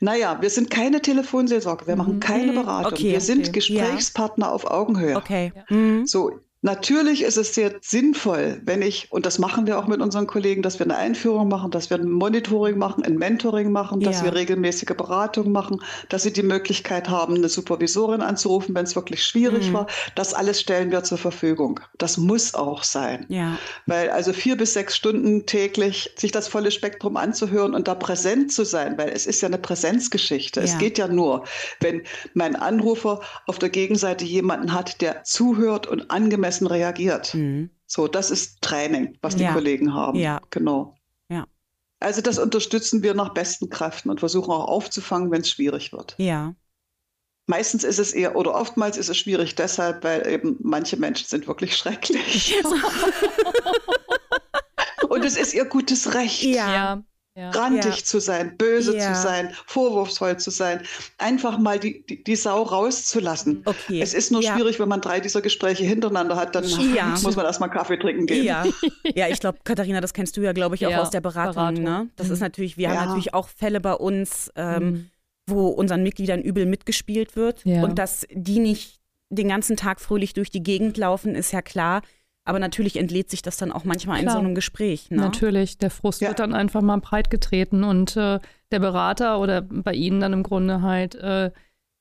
[0.00, 2.56] Naja, wir sind keine Telefonseelsorge, wir machen keine mhm.
[2.56, 2.92] Beratung.
[2.92, 4.52] Okay, wir sind Gesprächspartner ja.
[4.52, 5.16] auf Augenhöhe.
[5.16, 5.52] Okay.
[5.68, 6.06] Mhm.
[6.06, 10.26] So, Natürlich ist es sehr sinnvoll, wenn ich, und das machen wir auch mit unseren
[10.26, 14.18] Kollegen, dass wir eine Einführung machen, dass wir ein Monitoring machen, ein Mentoring machen, dass
[14.18, 14.24] ja.
[14.24, 15.80] wir regelmäßige Beratung machen,
[16.10, 19.72] dass sie die Möglichkeit haben, eine Supervisorin anzurufen, wenn es wirklich schwierig mhm.
[19.72, 19.86] war.
[20.16, 21.80] Das alles stellen wir zur Verfügung.
[21.96, 23.24] Das muss auch sein.
[23.30, 23.56] Ja.
[23.86, 28.52] Weil also vier bis sechs Stunden täglich sich das volle Spektrum anzuhören und da präsent
[28.52, 30.60] zu sein, weil es ist ja eine Präsenzgeschichte.
[30.60, 30.66] Ja.
[30.66, 31.44] Es geht ja nur,
[31.80, 32.02] wenn
[32.34, 37.34] mein Anrufer auf der Gegenseite jemanden hat, der zuhört und angemessen angemessen reagiert.
[37.34, 37.70] Mhm.
[37.86, 39.52] So, das ist Training, was die ja.
[39.52, 40.18] Kollegen haben.
[40.18, 40.40] Ja.
[40.50, 40.96] Genau.
[41.28, 41.46] Ja.
[41.98, 46.14] Also das unterstützen wir nach besten Kräften und versuchen auch aufzufangen, wenn es schwierig wird.
[46.18, 46.54] Ja.
[47.46, 51.48] Meistens ist es eher, oder oftmals ist es schwierig deshalb, weil eben manche Menschen sind
[51.48, 52.54] wirklich schrecklich.
[55.08, 56.44] und es ist ihr gutes Recht.
[56.44, 57.02] Ja
[57.34, 57.50] ja.
[57.50, 58.04] grantig ja.
[58.04, 59.12] zu sein, böse ja.
[59.12, 60.82] zu sein, vorwurfsvoll zu sein,
[61.18, 63.62] einfach mal die, die, die Sau rauszulassen.
[63.64, 64.00] Okay.
[64.00, 66.64] Es ist nur schwierig, wenn man drei dieser Gespräche hintereinander hat, dann
[67.22, 68.44] muss man erstmal Kaffee trinken gehen.
[68.44, 68.64] Ja,
[69.14, 71.54] ja ich glaube, Katharina, das kennst du ja, glaube ich, auch aus der Beratung.
[71.54, 71.84] Beratung.
[71.84, 72.08] Ne?
[72.16, 72.34] Das mhm.
[72.34, 74.50] ist natürlich, wir haben natürlich auch Fälle bei uns.
[74.56, 75.10] Ähm, mhm
[75.50, 77.64] wo unseren Mitgliedern übel mitgespielt wird.
[77.64, 77.82] Ja.
[77.82, 82.02] Und dass die nicht den ganzen Tag fröhlich durch die Gegend laufen, ist ja klar.
[82.50, 84.34] Aber natürlich entlädt sich das dann auch manchmal Klar.
[84.34, 85.08] in so einem Gespräch.
[85.08, 85.18] Ne?
[85.18, 86.28] Natürlich, der Frust ja.
[86.28, 88.40] wird dann einfach mal breit getreten und äh,
[88.72, 91.52] der Berater oder bei Ihnen dann im Grunde halt äh,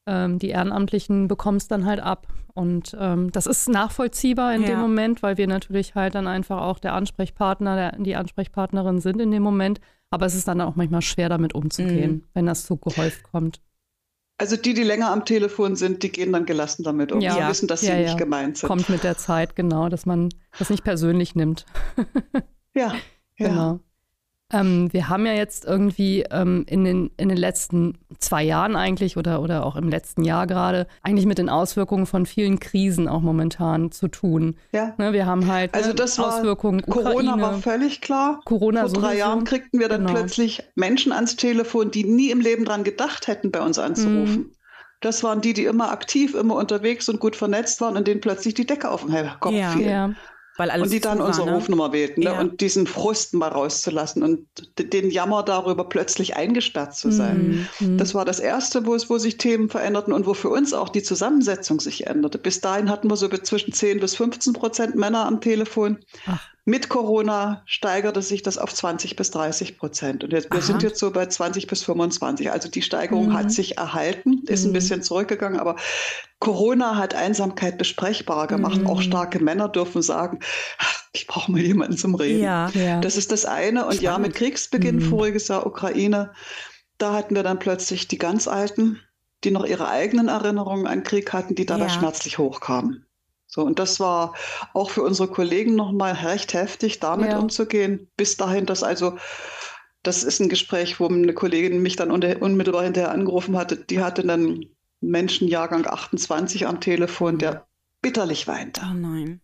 [0.07, 2.25] ähm, die Ehrenamtlichen bekommen es dann halt ab.
[2.55, 4.69] Und ähm, das ist nachvollziehbar in ja.
[4.69, 9.21] dem Moment, weil wir natürlich halt dann einfach auch der Ansprechpartner, der, die Ansprechpartnerin sind
[9.21, 9.79] in dem Moment.
[10.09, 12.23] Aber es ist dann auch manchmal schwer, damit umzugehen, mhm.
[12.33, 13.61] wenn das so gehäuft kommt.
[14.39, 17.19] Also die, die länger am Telefon sind, die gehen dann gelassen damit um.
[17.19, 17.33] Ja.
[17.33, 18.69] Sie wissen, dass sie ja, nicht gemeint sind.
[18.69, 21.65] Kommt mit der Zeit, genau, dass man das nicht persönlich nimmt.
[22.73, 22.93] ja,
[23.37, 23.81] genau.
[24.51, 29.15] Ähm, wir haben ja jetzt irgendwie ähm, in, den, in den letzten zwei Jahren eigentlich
[29.15, 33.21] oder, oder auch im letzten Jahr gerade eigentlich mit den Auswirkungen von vielen Krisen auch
[33.21, 34.55] momentan zu tun.
[34.71, 34.93] Ja.
[34.97, 36.81] Ne, wir haben halt also ne, das war, Auswirkungen.
[36.81, 38.41] Corona Ukraine, war völlig klar.
[38.45, 40.19] Corona Vor drei Jahren kriegten wir dann genau.
[40.19, 44.37] plötzlich Menschen ans Telefon, die nie im Leben dran gedacht hätten, bei uns anzurufen.
[44.37, 44.51] Mhm.
[45.01, 48.55] Das waren die, die immer aktiv, immer unterwegs und gut vernetzt waren und denen plötzlich
[48.55, 49.69] die Decke auf den Kopf ja.
[49.69, 49.87] fiel.
[49.87, 50.11] Ja.
[50.59, 51.57] Weil alles und die dann unsere war, ne?
[51.57, 52.31] Rufnummer wählten ne?
[52.31, 52.39] ja.
[52.41, 54.45] und diesen Frust mal rauszulassen und
[54.77, 57.65] den Jammer darüber plötzlich eingesperrt zu sein.
[57.79, 57.97] Mhm.
[57.97, 60.89] Das war das Erste, wo, es, wo sich Themen veränderten und wo für uns auch
[60.89, 62.37] die Zusammensetzung sich änderte.
[62.37, 65.99] Bis dahin hatten wir so zwischen 10 bis 15 Prozent Männer am Telefon.
[66.25, 66.45] Ach.
[66.69, 70.23] Mit Corona steigerte sich das auf 20 bis 30 Prozent.
[70.23, 72.51] Und jetzt, wir sind jetzt so bei 20 bis 25.
[72.51, 73.33] Also die Steigerung mhm.
[73.33, 74.69] hat sich erhalten, ist mhm.
[74.69, 75.77] ein bisschen zurückgegangen, aber
[76.37, 78.81] Corona hat Einsamkeit besprechbarer gemacht.
[78.81, 78.85] Mhm.
[78.87, 80.41] Auch starke Männer dürfen sagen,
[81.11, 82.43] ich brauche mal jemanden zum Reden.
[82.43, 83.01] Ja, ja.
[83.01, 83.85] Das ist das eine.
[83.87, 84.01] Und Spannend.
[84.03, 85.09] ja, mit Kriegsbeginn mhm.
[85.09, 86.33] voriges Jahr Ukraine,
[86.99, 88.99] da hatten wir dann plötzlich die ganz Alten,
[89.43, 91.89] die noch ihre eigenen Erinnerungen an Krieg hatten, die dabei ja.
[91.89, 93.07] schmerzlich hochkamen.
[93.51, 94.35] So, und das war
[94.73, 97.39] auch für unsere Kollegen nochmal recht heftig, damit ja.
[97.39, 98.07] umzugehen.
[98.15, 99.17] Bis dahin, dass also,
[100.03, 103.75] das ist ein Gespräch, wo eine Kollegin mich dann unmittelbar hinterher angerufen hatte.
[103.75, 107.67] Die hatte einen Menschenjahrgang 28 am Telefon, der
[108.03, 108.81] bitterlich weinte.
[108.83, 109.41] Oh nein.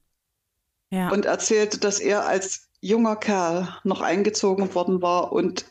[0.92, 1.10] Ja.
[1.10, 5.66] Und erzählte, dass er als junger Kerl noch eingezogen worden war und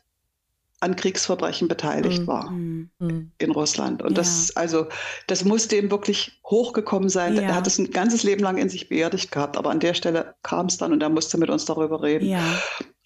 [0.84, 2.26] an Kriegsverbrechen beteiligt mhm.
[2.26, 3.32] war mhm.
[3.38, 4.02] in Russland.
[4.02, 4.16] Und ja.
[4.16, 4.86] das, also,
[5.26, 7.34] das musste ihm wirklich hochgekommen sein.
[7.36, 7.42] Ja.
[7.42, 10.34] Er hat es ein ganzes Leben lang in sich beerdigt gehabt, aber an der Stelle
[10.42, 12.28] kam es dann und er musste mit uns darüber reden.
[12.28, 12.42] Ja.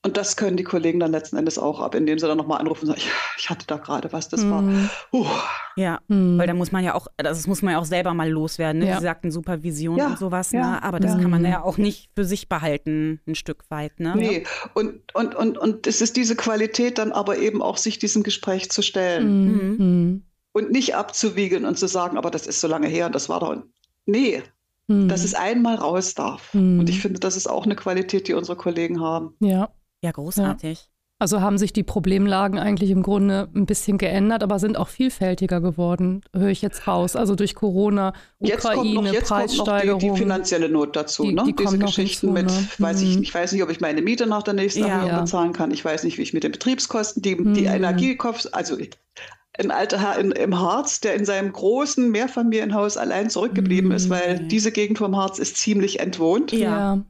[0.04, 2.82] Und das können die Kollegen dann letzten Endes auch ab, indem sie dann nochmal anrufen
[2.82, 4.50] und sagen, ich, ich hatte da gerade was, das mhm.
[4.50, 4.64] war.
[5.12, 5.26] Uh.
[5.74, 6.38] Ja, mhm.
[6.38, 8.80] weil da muss man ja auch, das muss man ja auch selber mal loswerden.
[8.80, 8.88] Ne?
[8.88, 8.96] Ja.
[8.98, 10.06] Sie sagten Supervision ja.
[10.06, 10.72] und sowas, ja.
[10.72, 10.82] ne?
[10.84, 13.98] aber das kann man ja auch nicht für sich behalten, ein Stück weit.
[13.98, 14.14] Ne?
[14.16, 14.44] Nee,
[14.74, 18.70] und, und, und, und es ist diese Qualität dann aber eben auch, sich diesem Gespräch
[18.70, 19.46] zu stellen.
[19.46, 19.76] Mhm.
[19.78, 20.22] mhm.
[20.52, 23.38] Und nicht abzuwiegen und zu sagen, aber das ist so lange her und das war
[23.38, 23.62] doch.
[24.06, 24.42] Nee,
[24.88, 25.08] mhm.
[25.08, 26.52] dass es einmal raus darf.
[26.54, 26.80] Mhm.
[26.80, 29.34] Und ich finde, das ist auch eine Qualität, die unsere Kollegen haben.
[29.40, 29.70] Ja.
[30.02, 30.78] Ja, großartig.
[30.78, 30.98] Ja.
[31.20, 35.60] Also haben sich die Problemlagen eigentlich im Grunde ein bisschen geändert, aber sind auch vielfältiger
[35.60, 37.16] geworden, höre ich jetzt raus.
[37.16, 39.98] Also durch Corona, jetzt Ukraine, kommt noch, jetzt Preissteigerung.
[39.98, 41.42] Kommt noch die, die finanzielle Not dazu, die, ne?
[41.44, 42.60] Die Diese Geschichten hinzu, ne?
[42.60, 43.22] mit, weiß ich, mhm.
[43.24, 45.00] ich weiß nicht, ob ich meine Miete nach der nächsten ja.
[45.00, 45.72] Erhöhung bezahlen kann.
[45.72, 47.54] Ich weiß nicht, wie ich mit den Betriebskosten, die, mhm.
[47.54, 48.76] die Energiekopf, also
[49.58, 53.96] ein alter Herr in, im Harz, der in seinem großen Mehrfamilienhaus allein zurückgeblieben mhm.
[53.96, 56.52] ist, weil diese Gegend vom Harz ist ziemlich entwohnt.
[56.52, 57.02] Ja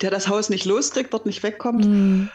[0.00, 2.28] der das Haus nicht loskriegt, dort nicht wegkommt mm.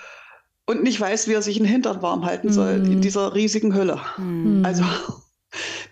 [0.65, 2.91] und nicht weiß, wie er sich den Hintern warm halten soll mm.
[2.91, 4.01] in dieser riesigen Hülle.
[4.17, 4.65] Mm.
[4.65, 4.83] Also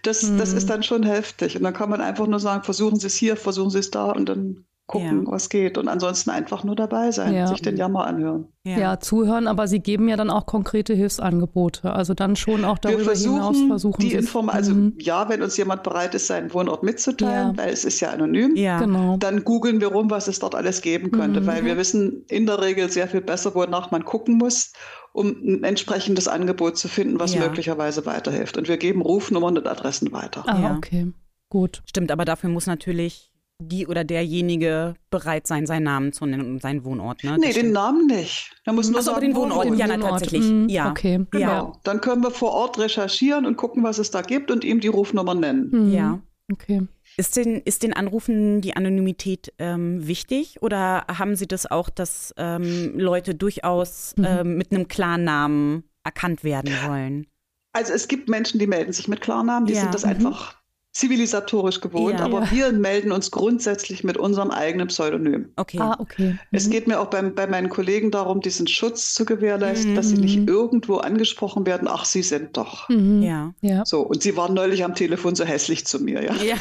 [0.03, 1.55] das, das ist dann schon heftig.
[1.55, 4.11] Und dann kann man einfach nur sagen, versuchen Sie es hier, versuchen Sie es da
[4.11, 5.31] und dann gucken, ja.
[5.31, 5.77] was geht.
[5.77, 7.47] Und ansonsten einfach nur dabei sein, ja.
[7.47, 8.45] sich den Jammer anhören.
[8.63, 8.77] Ja.
[8.77, 8.99] ja.
[8.99, 11.91] zuhören, aber Sie geben ja dann auch konkrete Hilfsangebote.
[11.91, 14.93] Also dann schon auch darüber versuchen, hinaus versuchen die Inform Also mhm.
[14.99, 19.17] ja, wenn uns jemand bereit ist, seinen Wohnort mitzuteilen, weil es ist ja anonym, genau.
[19.17, 21.41] dann googeln wir rum, was es dort alles geben könnte.
[21.41, 21.47] Mhm.
[21.47, 24.73] Weil wir wissen in der Regel sehr viel besser, wonach man gucken muss
[25.13, 28.57] um ein entsprechendes Angebot zu finden, was möglicherweise weiterhilft.
[28.57, 30.43] Und wir geben Rufnummern und Adressen weiter.
[30.47, 31.11] Ah, okay.
[31.49, 31.83] Gut.
[31.85, 33.30] Stimmt, aber dafür muss natürlich
[33.61, 37.23] die oder derjenige bereit sein, seinen Namen zu nennen und seinen Wohnort.
[37.23, 37.37] Ne?
[37.39, 37.73] Nee, den Wohnort.
[37.73, 38.51] Namen nicht.
[38.65, 39.65] Da muss nur Achso, aber den Wohnort.
[39.65, 40.11] Den ja, Wohnort.
[40.11, 40.43] tatsächlich.
[40.43, 40.69] Mhm.
[40.69, 40.91] Ja.
[40.91, 41.25] Okay.
[41.31, 41.39] Genau.
[41.39, 41.73] Ja.
[41.83, 44.87] Dann können wir vor Ort recherchieren und gucken, was es da gibt und ihm die
[44.87, 45.69] Rufnummer nennen.
[45.71, 45.93] Mhm.
[45.93, 46.19] Ja.
[46.51, 46.87] Okay.
[47.17, 52.33] Ist den, ist den Anrufen die Anonymität ähm, wichtig oder haben Sie das auch, dass
[52.37, 54.25] ähm, Leute durchaus mhm.
[54.25, 57.27] ähm, mit einem Klarnamen erkannt werden wollen?
[57.73, 59.81] Also es gibt Menschen, die melden sich mit Klarnamen, die ja.
[59.81, 60.11] sind das mhm.
[60.11, 60.60] einfach
[60.93, 62.51] zivilisatorisch gewohnt, ja, aber ja.
[62.51, 65.53] wir melden uns grundsätzlich mit unserem eigenen Pseudonym.
[65.55, 65.79] Okay.
[65.79, 66.31] Ah, okay.
[66.31, 66.39] Mhm.
[66.51, 69.95] Es geht mir auch beim, bei meinen Kollegen darum, diesen Schutz zu gewährleisten, mhm.
[69.95, 70.49] dass sie nicht mhm.
[70.49, 72.89] irgendwo angesprochen werden, ach, sie sind doch.
[72.89, 73.23] Mhm.
[73.23, 73.53] Ja.
[73.61, 73.85] ja.
[73.85, 76.33] So, und sie waren neulich am Telefon so hässlich zu mir, ja.
[76.35, 76.57] Ja,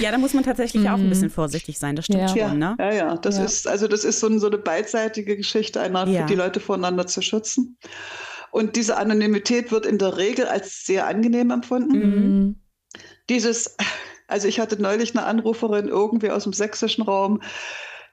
[0.00, 0.88] ja da muss man tatsächlich mhm.
[0.88, 2.76] auch ein bisschen vorsichtig sein, das stimmt schon, ne?
[2.80, 6.34] Ja, ja, das ist, also das ist so, so eine beidseitige Geschichte, einmal für die
[6.34, 7.76] Leute voneinander zu schützen.
[8.50, 11.98] Und diese Anonymität wird in der Regel als sehr angenehm empfunden.
[11.98, 12.56] Mhm.
[13.28, 13.76] Dieses,
[14.26, 17.42] also ich hatte neulich eine Anruferin irgendwie aus dem sächsischen Raum,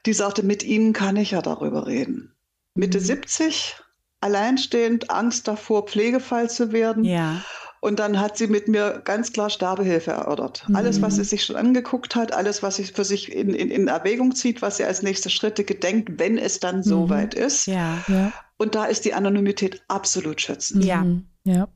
[0.04, 2.34] die sagte, mit Ihnen kann ich ja darüber reden.
[2.74, 3.04] Mitte mhm.
[3.04, 3.76] 70,
[4.20, 7.04] alleinstehend, Angst davor, Pflegefall zu werden.
[7.04, 7.42] Ja.
[7.80, 10.64] Und dann hat sie mit mir ganz klar Sterbehilfe erörtert.
[10.68, 10.76] Mhm.
[10.76, 13.88] Alles, was sie sich schon angeguckt hat, alles, was sie für sich in, in, in
[13.88, 16.82] Erwägung zieht, was sie als nächste Schritte gedenkt, wenn es dann mhm.
[16.82, 17.66] soweit ist.
[17.66, 18.02] Ja.
[18.08, 18.32] ja.
[18.58, 20.84] Und da ist die Anonymität absolut schützend.
[20.84, 21.02] Ja.
[21.02, 21.26] Mhm.
[21.44, 21.68] Ja.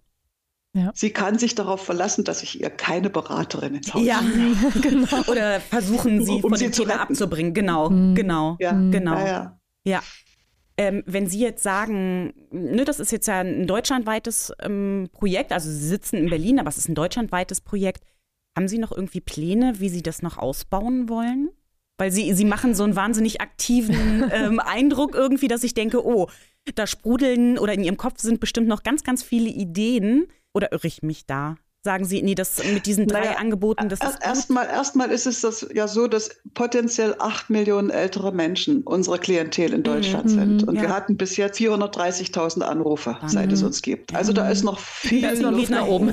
[0.72, 0.92] Ja.
[0.94, 4.22] Sie kann sich darauf verlassen, dass ich ihr keine Beraterin ins Haus Ja,
[4.80, 5.22] genau.
[5.28, 7.54] Oder versuchen sie um von sie dem Thema abzubringen.
[7.54, 8.14] Genau, mhm.
[8.14, 8.70] genau, ja.
[8.70, 9.18] genau.
[9.18, 9.58] Ja, ja.
[9.84, 10.02] ja.
[10.76, 15.68] Ähm, wenn Sie jetzt sagen, ne, das ist jetzt ja ein deutschlandweites ähm, Projekt, also
[15.68, 18.04] Sie sitzen in Berlin, aber es ist ein deutschlandweites Projekt.
[18.56, 21.50] Haben Sie noch irgendwie Pläne, wie Sie das noch ausbauen wollen?
[21.98, 26.30] Weil Sie, Sie machen so einen wahnsinnig aktiven ähm, Eindruck irgendwie, dass ich denke, oh,
[26.74, 30.26] da sprudeln oder in Ihrem Kopf sind bestimmt noch ganz, ganz viele Ideen.
[30.52, 31.56] Oder irre ich mich da?
[31.82, 34.22] Sagen Sie, nee, das mit diesen drei naja, Angeboten, das ist.
[34.22, 39.72] Erstmal erstmal ist es das ja so, dass potenziell acht Millionen ältere Menschen unsere Klientel
[39.72, 40.68] in Deutschland mhm, sind.
[40.68, 40.82] Und ja.
[40.82, 43.28] wir hatten bis jetzt 430.000 Anrufe, mhm.
[43.28, 44.14] seit es uns gibt.
[44.14, 46.12] Also da ist noch viel da ist noch Luft nach oben.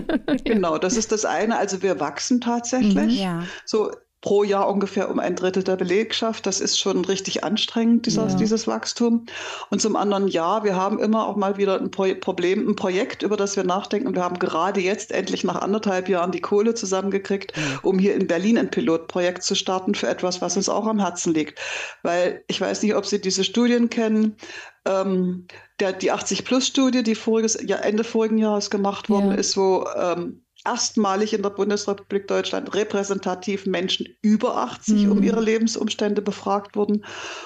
[0.44, 1.58] genau, das ist das eine.
[1.58, 2.94] Also wir wachsen tatsächlich.
[2.94, 3.42] Mhm, ja.
[3.64, 3.90] So
[4.20, 6.46] pro Jahr ungefähr um ein Drittel der Belegschaft.
[6.46, 8.38] Das ist schon richtig anstrengend, dieses, ja.
[8.38, 9.26] dieses Wachstum.
[9.70, 13.22] Und zum anderen, ja, wir haben immer auch mal wieder ein Pro Problem, ein Projekt,
[13.22, 14.08] über das wir nachdenken.
[14.08, 17.52] Und wir haben gerade jetzt endlich nach anderthalb Jahren die Kohle zusammengekriegt,
[17.82, 21.32] um hier in Berlin ein Pilotprojekt zu starten für etwas, was uns auch am Herzen
[21.32, 21.60] liegt.
[22.02, 24.36] Weil ich weiß nicht, ob Sie diese Studien kennen.
[24.84, 25.46] Ähm,
[25.80, 29.36] der, die 80-Plus-Studie, die voriges, ja, Ende vorigen Jahres gemacht worden ja.
[29.36, 35.12] ist, wo ähm, erstmalig in der Bundesrepublik Deutschland repräsentativ Menschen über 80 mhm.
[35.12, 37.04] um ihre Lebensumstände befragt wurden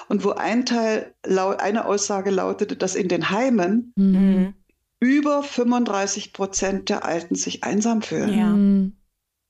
[0.09, 4.53] und wo ein Teil, eine Aussage lautete, dass in den Heimen mhm.
[4.99, 8.37] über 35 Prozent der Alten sich einsam fühlen.
[8.37, 8.93] Ja.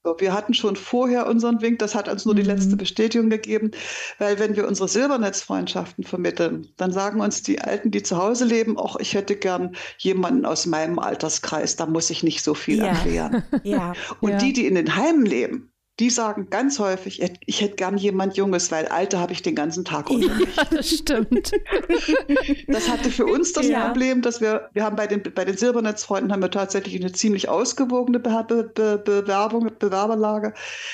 [0.05, 2.49] So, wir hatten schon vorher unseren Wink, das hat uns nur die mhm.
[2.49, 3.71] letzte Bestätigung gegeben,
[4.19, 8.77] weil wenn wir unsere Silbernetzfreundschaften vermitteln, dann sagen uns die Alten, die zu Hause leben,
[8.77, 12.87] auch ich hätte gern jemanden aus meinem Alterskreis, da muss ich nicht so viel ja.
[12.87, 13.43] erklären.
[13.63, 13.93] ja.
[14.19, 14.37] Und ja.
[14.39, 18.71] die, die in den Heimen leben, die sagen ganz häufig, ich hätte gern jemand Junges,
[18.71, 20.55] weil Alte habe ich den ganzen Tag unter ja, mich.
[20.71, 21.51] das stimmt.
[22.67, 23.85] Das hatte für uns das ja.
[23.85, 27.49] Problem, dass wir, wir haben bei den, bei den Silbernetzfreunden haben wir tatsächlich eine ziemlich
[27.49, 30.53] ausgewogene Be Be Bewerbung, Bewerberlage.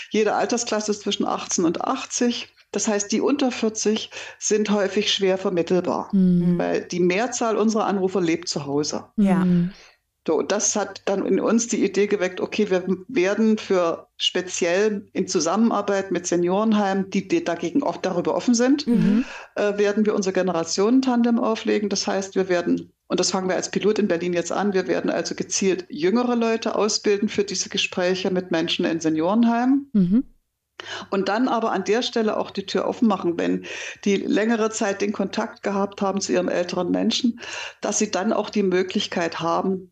[0.10, 2.54] Jede Altersklasse ist zwischen 18 und 80.
[2.72, 6.58] Das heißt, die unter 40 sind häufig schwer vermittelbar, mhm.
[6.58, 9.06] weil die Mehrzahl unserer Anrufer lebt zu Hause.
[9.16, 9.46] Ja.
[10.28, 15.28] So, das hat dann in uns die Idee geweckt, okay, wir werden für speziell in
[15.28, 19.26] Zusammenarbeit mit Seniorenheimen, die, die dagegen oft darüber offen sind, mhm.
[19.56, 21.90] äh, werden wir unser Generationentandem auflegen.
[21.90, 24.88] Das heißt, wir werden, und das fangen wir als Pilot in Berlin jetzt an, wir
[24.88, 29.90] werden also gezielt jüngere Leute ausbilden für diese Gespräche mit Menschen in Seniorenheimen.
[29.94, 30.24] Mhm.
[31.10, 33.66] Und dann aber an der Stelle auch die Tür offen machen, wenn
[34.06, 37.40] die längere Zeit den Kontakt gehabt haben zu ihren älteren Menschen,
[37.82, 39.92] dass sie dann auch die Möglichkeit haben,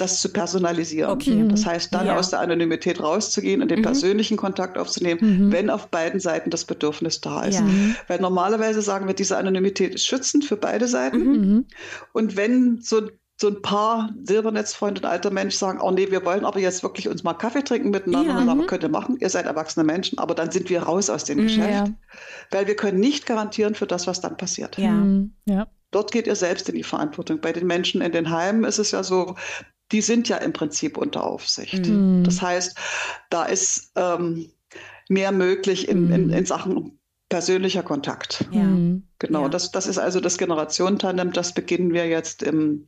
[0.00, 1.10] das zu personalisieren.
[1.10, 1.46] Okay.
[1.48, 2.16] Das heißt, dann ja.
[2.16, 3.84] aus der Anonymität rauszugehen und den mhm.
[3.84, 5.52] persönlichen Kontakt aufzunehmen, mhm.
[5.52, 7.60] wenn auf beiden Seiten das Bedürfnis da ist.
[7.60, 7.66] Ja.
[8.08, 11.18] Weil normalerweise sagen wir, diese Anonymität ist schützend für beide Seiten.
[11.18, 11.32] Mhm.
[11.32, 11.66] mhm.
[12.12, 13.02] Und wenn so
[13.40, 17.08] so ein paar Silbernetzfreunde und alter Mensch sagen, oh nee, wir wollen aber jetzt wirklich
[17.08, 20.34] uns mal Kaffee trinken miteinander, ja, dann könnt ihr machen, ihr seid erwachsene Menschen, aber
[20.34, 21.70] dann sind wir raus aus dem mhm, Geschäft.
[21.70, 21.84] Ja.
[22.50, 24.76] Weil wir können nicht garantieren für das, was dann passiert.
[24.76, 24.90] Ja.
[24.90, 25.32] Mhm.
[25.46, 25.66] ja.
[25.90, 27.40] Dort geht ihr selbst in die Verantwortung.
[27.40, 29.36] Bei den Menschen in den Heimen ist es ja so,
[29.92, 31.86] die sind ja im Prinzip unter Aufsicht.
[31.86, 32.24] Mhm.
[32.24, 32.76] Das heißt,
[33.28, 34.50] da ist ähm,
[35.08, 36.12] mehr möglich in, mhm.
[36.12, 38.46] in, in, Sachen persönlicher Kontakt.
[38.50, 38.62] Ja.
[38.62, 39.04] Mhm.
[39.18, 39.48] Genau, ja.
[39.48, 42.86] Das, das ist also das Generationentandem, das beginnen wir jetzt im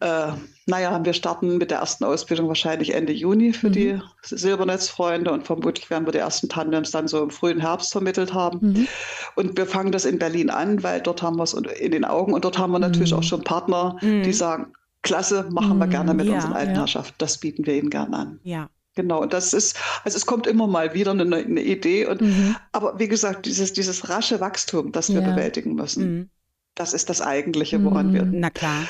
[0.00, 0.32] äh,
[0.66, 3.72] naja, wir starten mit der ersten Ausbildung wahrscheinlich Ende Juni für mhm.
[3.72, 8.34] die Silbernetzfreunde und vermutlich werden wir die ersten Tandems dann so im frühen Herbst vermittelt
[8.34, 8.58] haben.
[8.60, 8.88] Mhm.
[9.34, 12.32] Und wir fangen das in Berlin an, weil dort haben wir es in den Augen
[12.32, 13.18] und dort haben wir natürlich mhm.
[13.18, 14.32] auch schon Partner, die mhm.
[14.32, 15.90] sagen, klasse, machen wir mhm.
[15.90, 16.80] gerne mit ja, unseren alten ja.
[16.80, 17.14] Herrschaften.
[17.18, 18.40] Das bieten wir ihnen gerne an.
[18.42, 18.70] Ja.
[18.94, 22.06] Genau, und das ist, also es kommt immer mal wieder eine, eine Idee.
[22.06, 22.56] Und, mhm.
[22.72, 25.30] Aber wie gesagt, dieses, dieses rasche Wachstum, das wir ja.
[25.30, 26.30] bewältigen müssen, mhm.
[26.74, 28.88] das ist das Eigentliche, woran wir Na klar.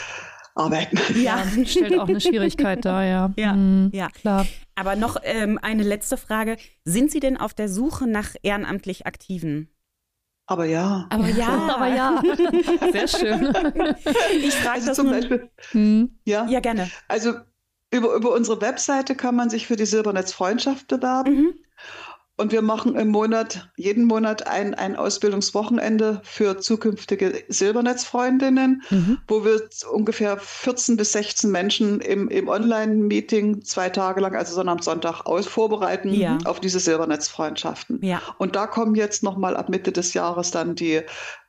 [0.55, 0.99] arbeiten.
[1.15, 3.35] Ja, stellt auch eine Schwierigkeit dar, ja.
[3.37, 4.09] Ja, mhm, ja.
[4.09, 4.47] klar.
[4.77, 6.57] Aber noch ähm, eine letzte Frage.
[6.85, 9.69] Sind Sie denn auf der Suche nach ehrenamtlich Aktiven?
[10.49, 11.07] Aber ja.
[11.11, 11.49] Aber ja.
[11.75, 12.23] Aber ja.
[12.93, 13.55] Sehr schön.
[14.41, 15.51] Ich frage also das zum Beispiel.
[15.73, 16.19] Hm.
[16.25, 16.47] Ja.
[16.47, 16.91] ja, gerne.
[17.07, 17.35] Also
[17.91, 21.35] über, über unsere Webseite kann man sich für die Silbernetz Freundschaft bewerben.
[21.35, 21.55] Mhm.
[22.39, 29.19] Und wir machen im Monat, jeden Monat ein, ein Ausbildungswochenende für zukünftige Silbernetzfreundinnen, mhm.
[29.27, 29.61] wo wir
[29.93, 35.49] ungefähr 14 bis 16 Menschen im, im Online-Meeting zwei Tage lang, also Sonntag, Sonntag, aus,
[35.49, 36.39] vorbereiten ja.
[36.45, 37.99] auf diese Silbernetzfreundschaften.
[38.05, 38.23] Ja.
[38.39, 41.01] Und da kommen jetzt nochmal ab Mitte des Jahres dann die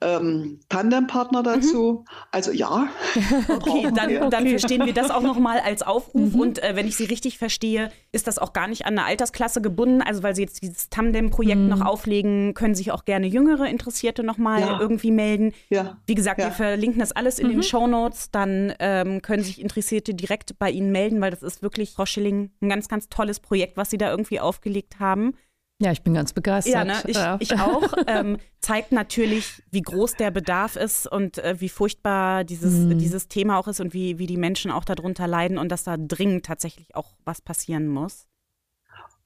[0.02, 2.04] ähm, Tandempartner dazu.
[2.04, 2.26] Mhm.
[2.32, 2.88] Also ja.
[3.50, 6.34] Okay, dann, dann verstehen wir das auch nochmal als Aufruf.
[6.34, 6.40] Mhm.
[6.40, 9.62] Und äh, wenn ich Sie richtig verstehe, ist das auch gar nicht an eine Altersklasse
[9.62, 10.02] gebunden.
[10.02, 11.68] Also weil Sie jetzt dieses dieses Tandem-Projekt mhm.
[11.68, 14.80] noch auflegen, können sich auch gerne jüngere Interessierte nochmal ja.
[14.80, 15.54] irgendwie melden.
[15.70, 15.98] Ja.
[16.06, 16.48] Wie gesagt, ja.
[16.48, 17.52] wir verlinken das alles in mhm.
[17.52, 18.32] den Show Notes.
[18.32, 22.52] Dann ähm, können sich Interessierte direkt bei Ihnen melden, weil das ist wirklich, Frau Schilling,
[22.62, 25.34] ein ganz, ganz tolles Projekt, was Sie da irgendwie aufgelegt haben.
[25.82, 26.74] Ja, ich bin ganz begeistert.
[26.74, 26.96] Ja, ne?
[27.08, 27.38] ich, ja.
[27.40, 27.84] ich auch.
[28.08, 32.98] Ähm, zeigt natürlich, wie groß der Bedarf ist und äh, wie furchtbar dieses, mhm.
[32.98, 35.96] dieses Thema auch ist und wie, wie die Menschen auch darunter leiden und dass da
[35.98, 38.29] dringend tatsächlich auch was passieren muss.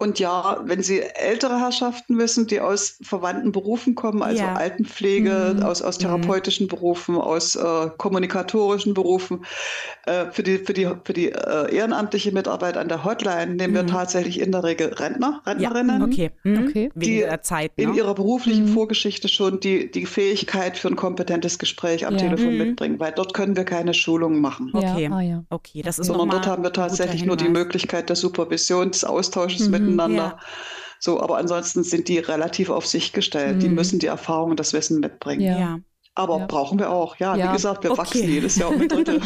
[0.03, 4.53] Und ja, wenn Sie ältere Herrschaften wissen, die aus verwandten Berufen kommen, also ja.
[4.53, 5.63] Altenpflege, mhm.
[5.63, 6.01] aus, aus mhm.
[6.01, 6.71] therapeutischen mhm.
[6.71, 9.45] Berufen, aus äh, kommunikatorischen Berufen,
[10.05, 13.77] äh, für die, für die, für die äh, ehrenamtliche Mitarbeit an der Hotline nehmen mhm.
[13.77, 16.05] wir tatsächlich in der Regel Rentner, Rentnerinnen, ja.
[16.05, 16.31] okay.
[16.43, 16.67] Mhm.
[16.67, 16.91] okay.
[16.95, 17.85] die Zeit, ne?
[17.85, 18.73] in ihrer beruflichen mhm.
[18.73, 22.19] Vorgeschichte schon die, die Fähigkeit für ein kompetentes Gespräch am ja.
[22.19, 24.69] Telefon mitbringen, weil dort können wir keine Schulungen machen.
[24.73, 25.43] Okay, ah, ja.
[25.49, 25.81] okay.
[25.81, 29.92] das ist Sondern dort haben wir tatsächlich nur die Möglichkeit der Supervision, des Austausches mit
[29.95, 30.37] miteinander.
[30.37, 30.47] Ja.
[30.99, 33.57] So, aber ansonsten sind die relativ auf sich gestellt.
[33.57, 33.59] Mhm.
[33.59, 35.41] Die müssen die Erfahrung und das Wissen mitbringen.
[35.41, 35.79] Ja.
[36.15, 36.45] Aber ja.
[36.45, 37.17] brauchen wir auch.
[37.17, 37.49] Ja, ja.
[37.49, 37.99] wie gesagt, wir okay.
[37.99, 39.19] wachsen jedes Jahr um ein Drittel.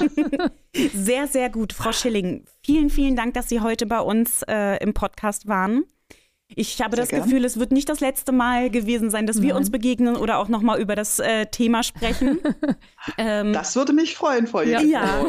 [0.93, 1.74] sehr, sehr gut.
[1.74, 5.84] Frau Schilling, vielen, vielen Dank, dass Sie heute bei uns äh, im Podcast waren.
[6.47, 7.24] Ich habe sehr das gern.
[7.24, 9.47] Gefühl, es wird nicht das letzte Mal gewesen sein, dass Nein.
[9.47, 12.39] wir uns begegnen oder auch nochmal über das äh, Thema sprechen.
[13.18, 14.82] ähm, das würde mich freuen, Frau Ja.
[14.82, 15.28] ja.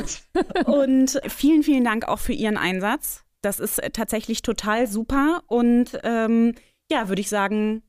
[0.64, 3.24] Und vielen, vielen Dank auch für Ihren Einsatz.
[3.42, 5.42] Das ist äh, tatsächlich total super.
[5.46, 6.54] Und ähm,
[6.90, 7.82] ja, würde ich sagen,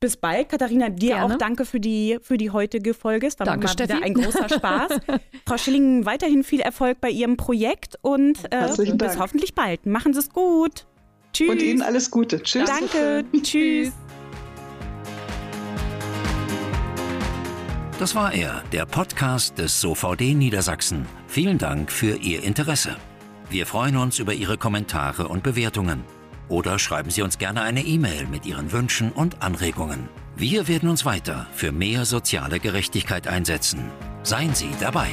[0.00, 0.48] bis bald.
[0.48, 1.34] Katharina, dir Gerne.
[1.34, 3.26] auch danke für die, für die heutige Folge.
[3.26, 4.92] Es war danke, mal wieder ein großer Spaß.
[5.46, 9.18] Frau Schilling, weiterhin viel Erfolg bei Ihrem Projekt und äh, bis Dank.
[9.18, 9.84] hoffentlich bald.
[9.84, 10.86] Machen Sie es gut.
[11.32, 11.50] Tschüss.
[11.50, 12.42] Und Ihnen alles Gute.
[12.42, 12.68] Tschüss.
[12.68, 13.24] Danke.
[13.42, 13.92] Tschüss.
[17.98, 21.04] Das war er, der Podcast des SOVD Niedersachsen.
[21.26, 22.96] Vielen Dank für Ihr Interesse.
[23.50, 26.04] Wir freuen uns über Ihre Kommentare und Bewertungen.
[26.48, 30.08] Oder schreiben Sie uns gerne eine E-Mail mit Ihren Wünschen und Anregungen.
[30.36, 33.90] Wir werden uns weiter für mehr soziale Gerechtigkeit einsetzen.
[34.22, 35.08] Seien Sie dabei.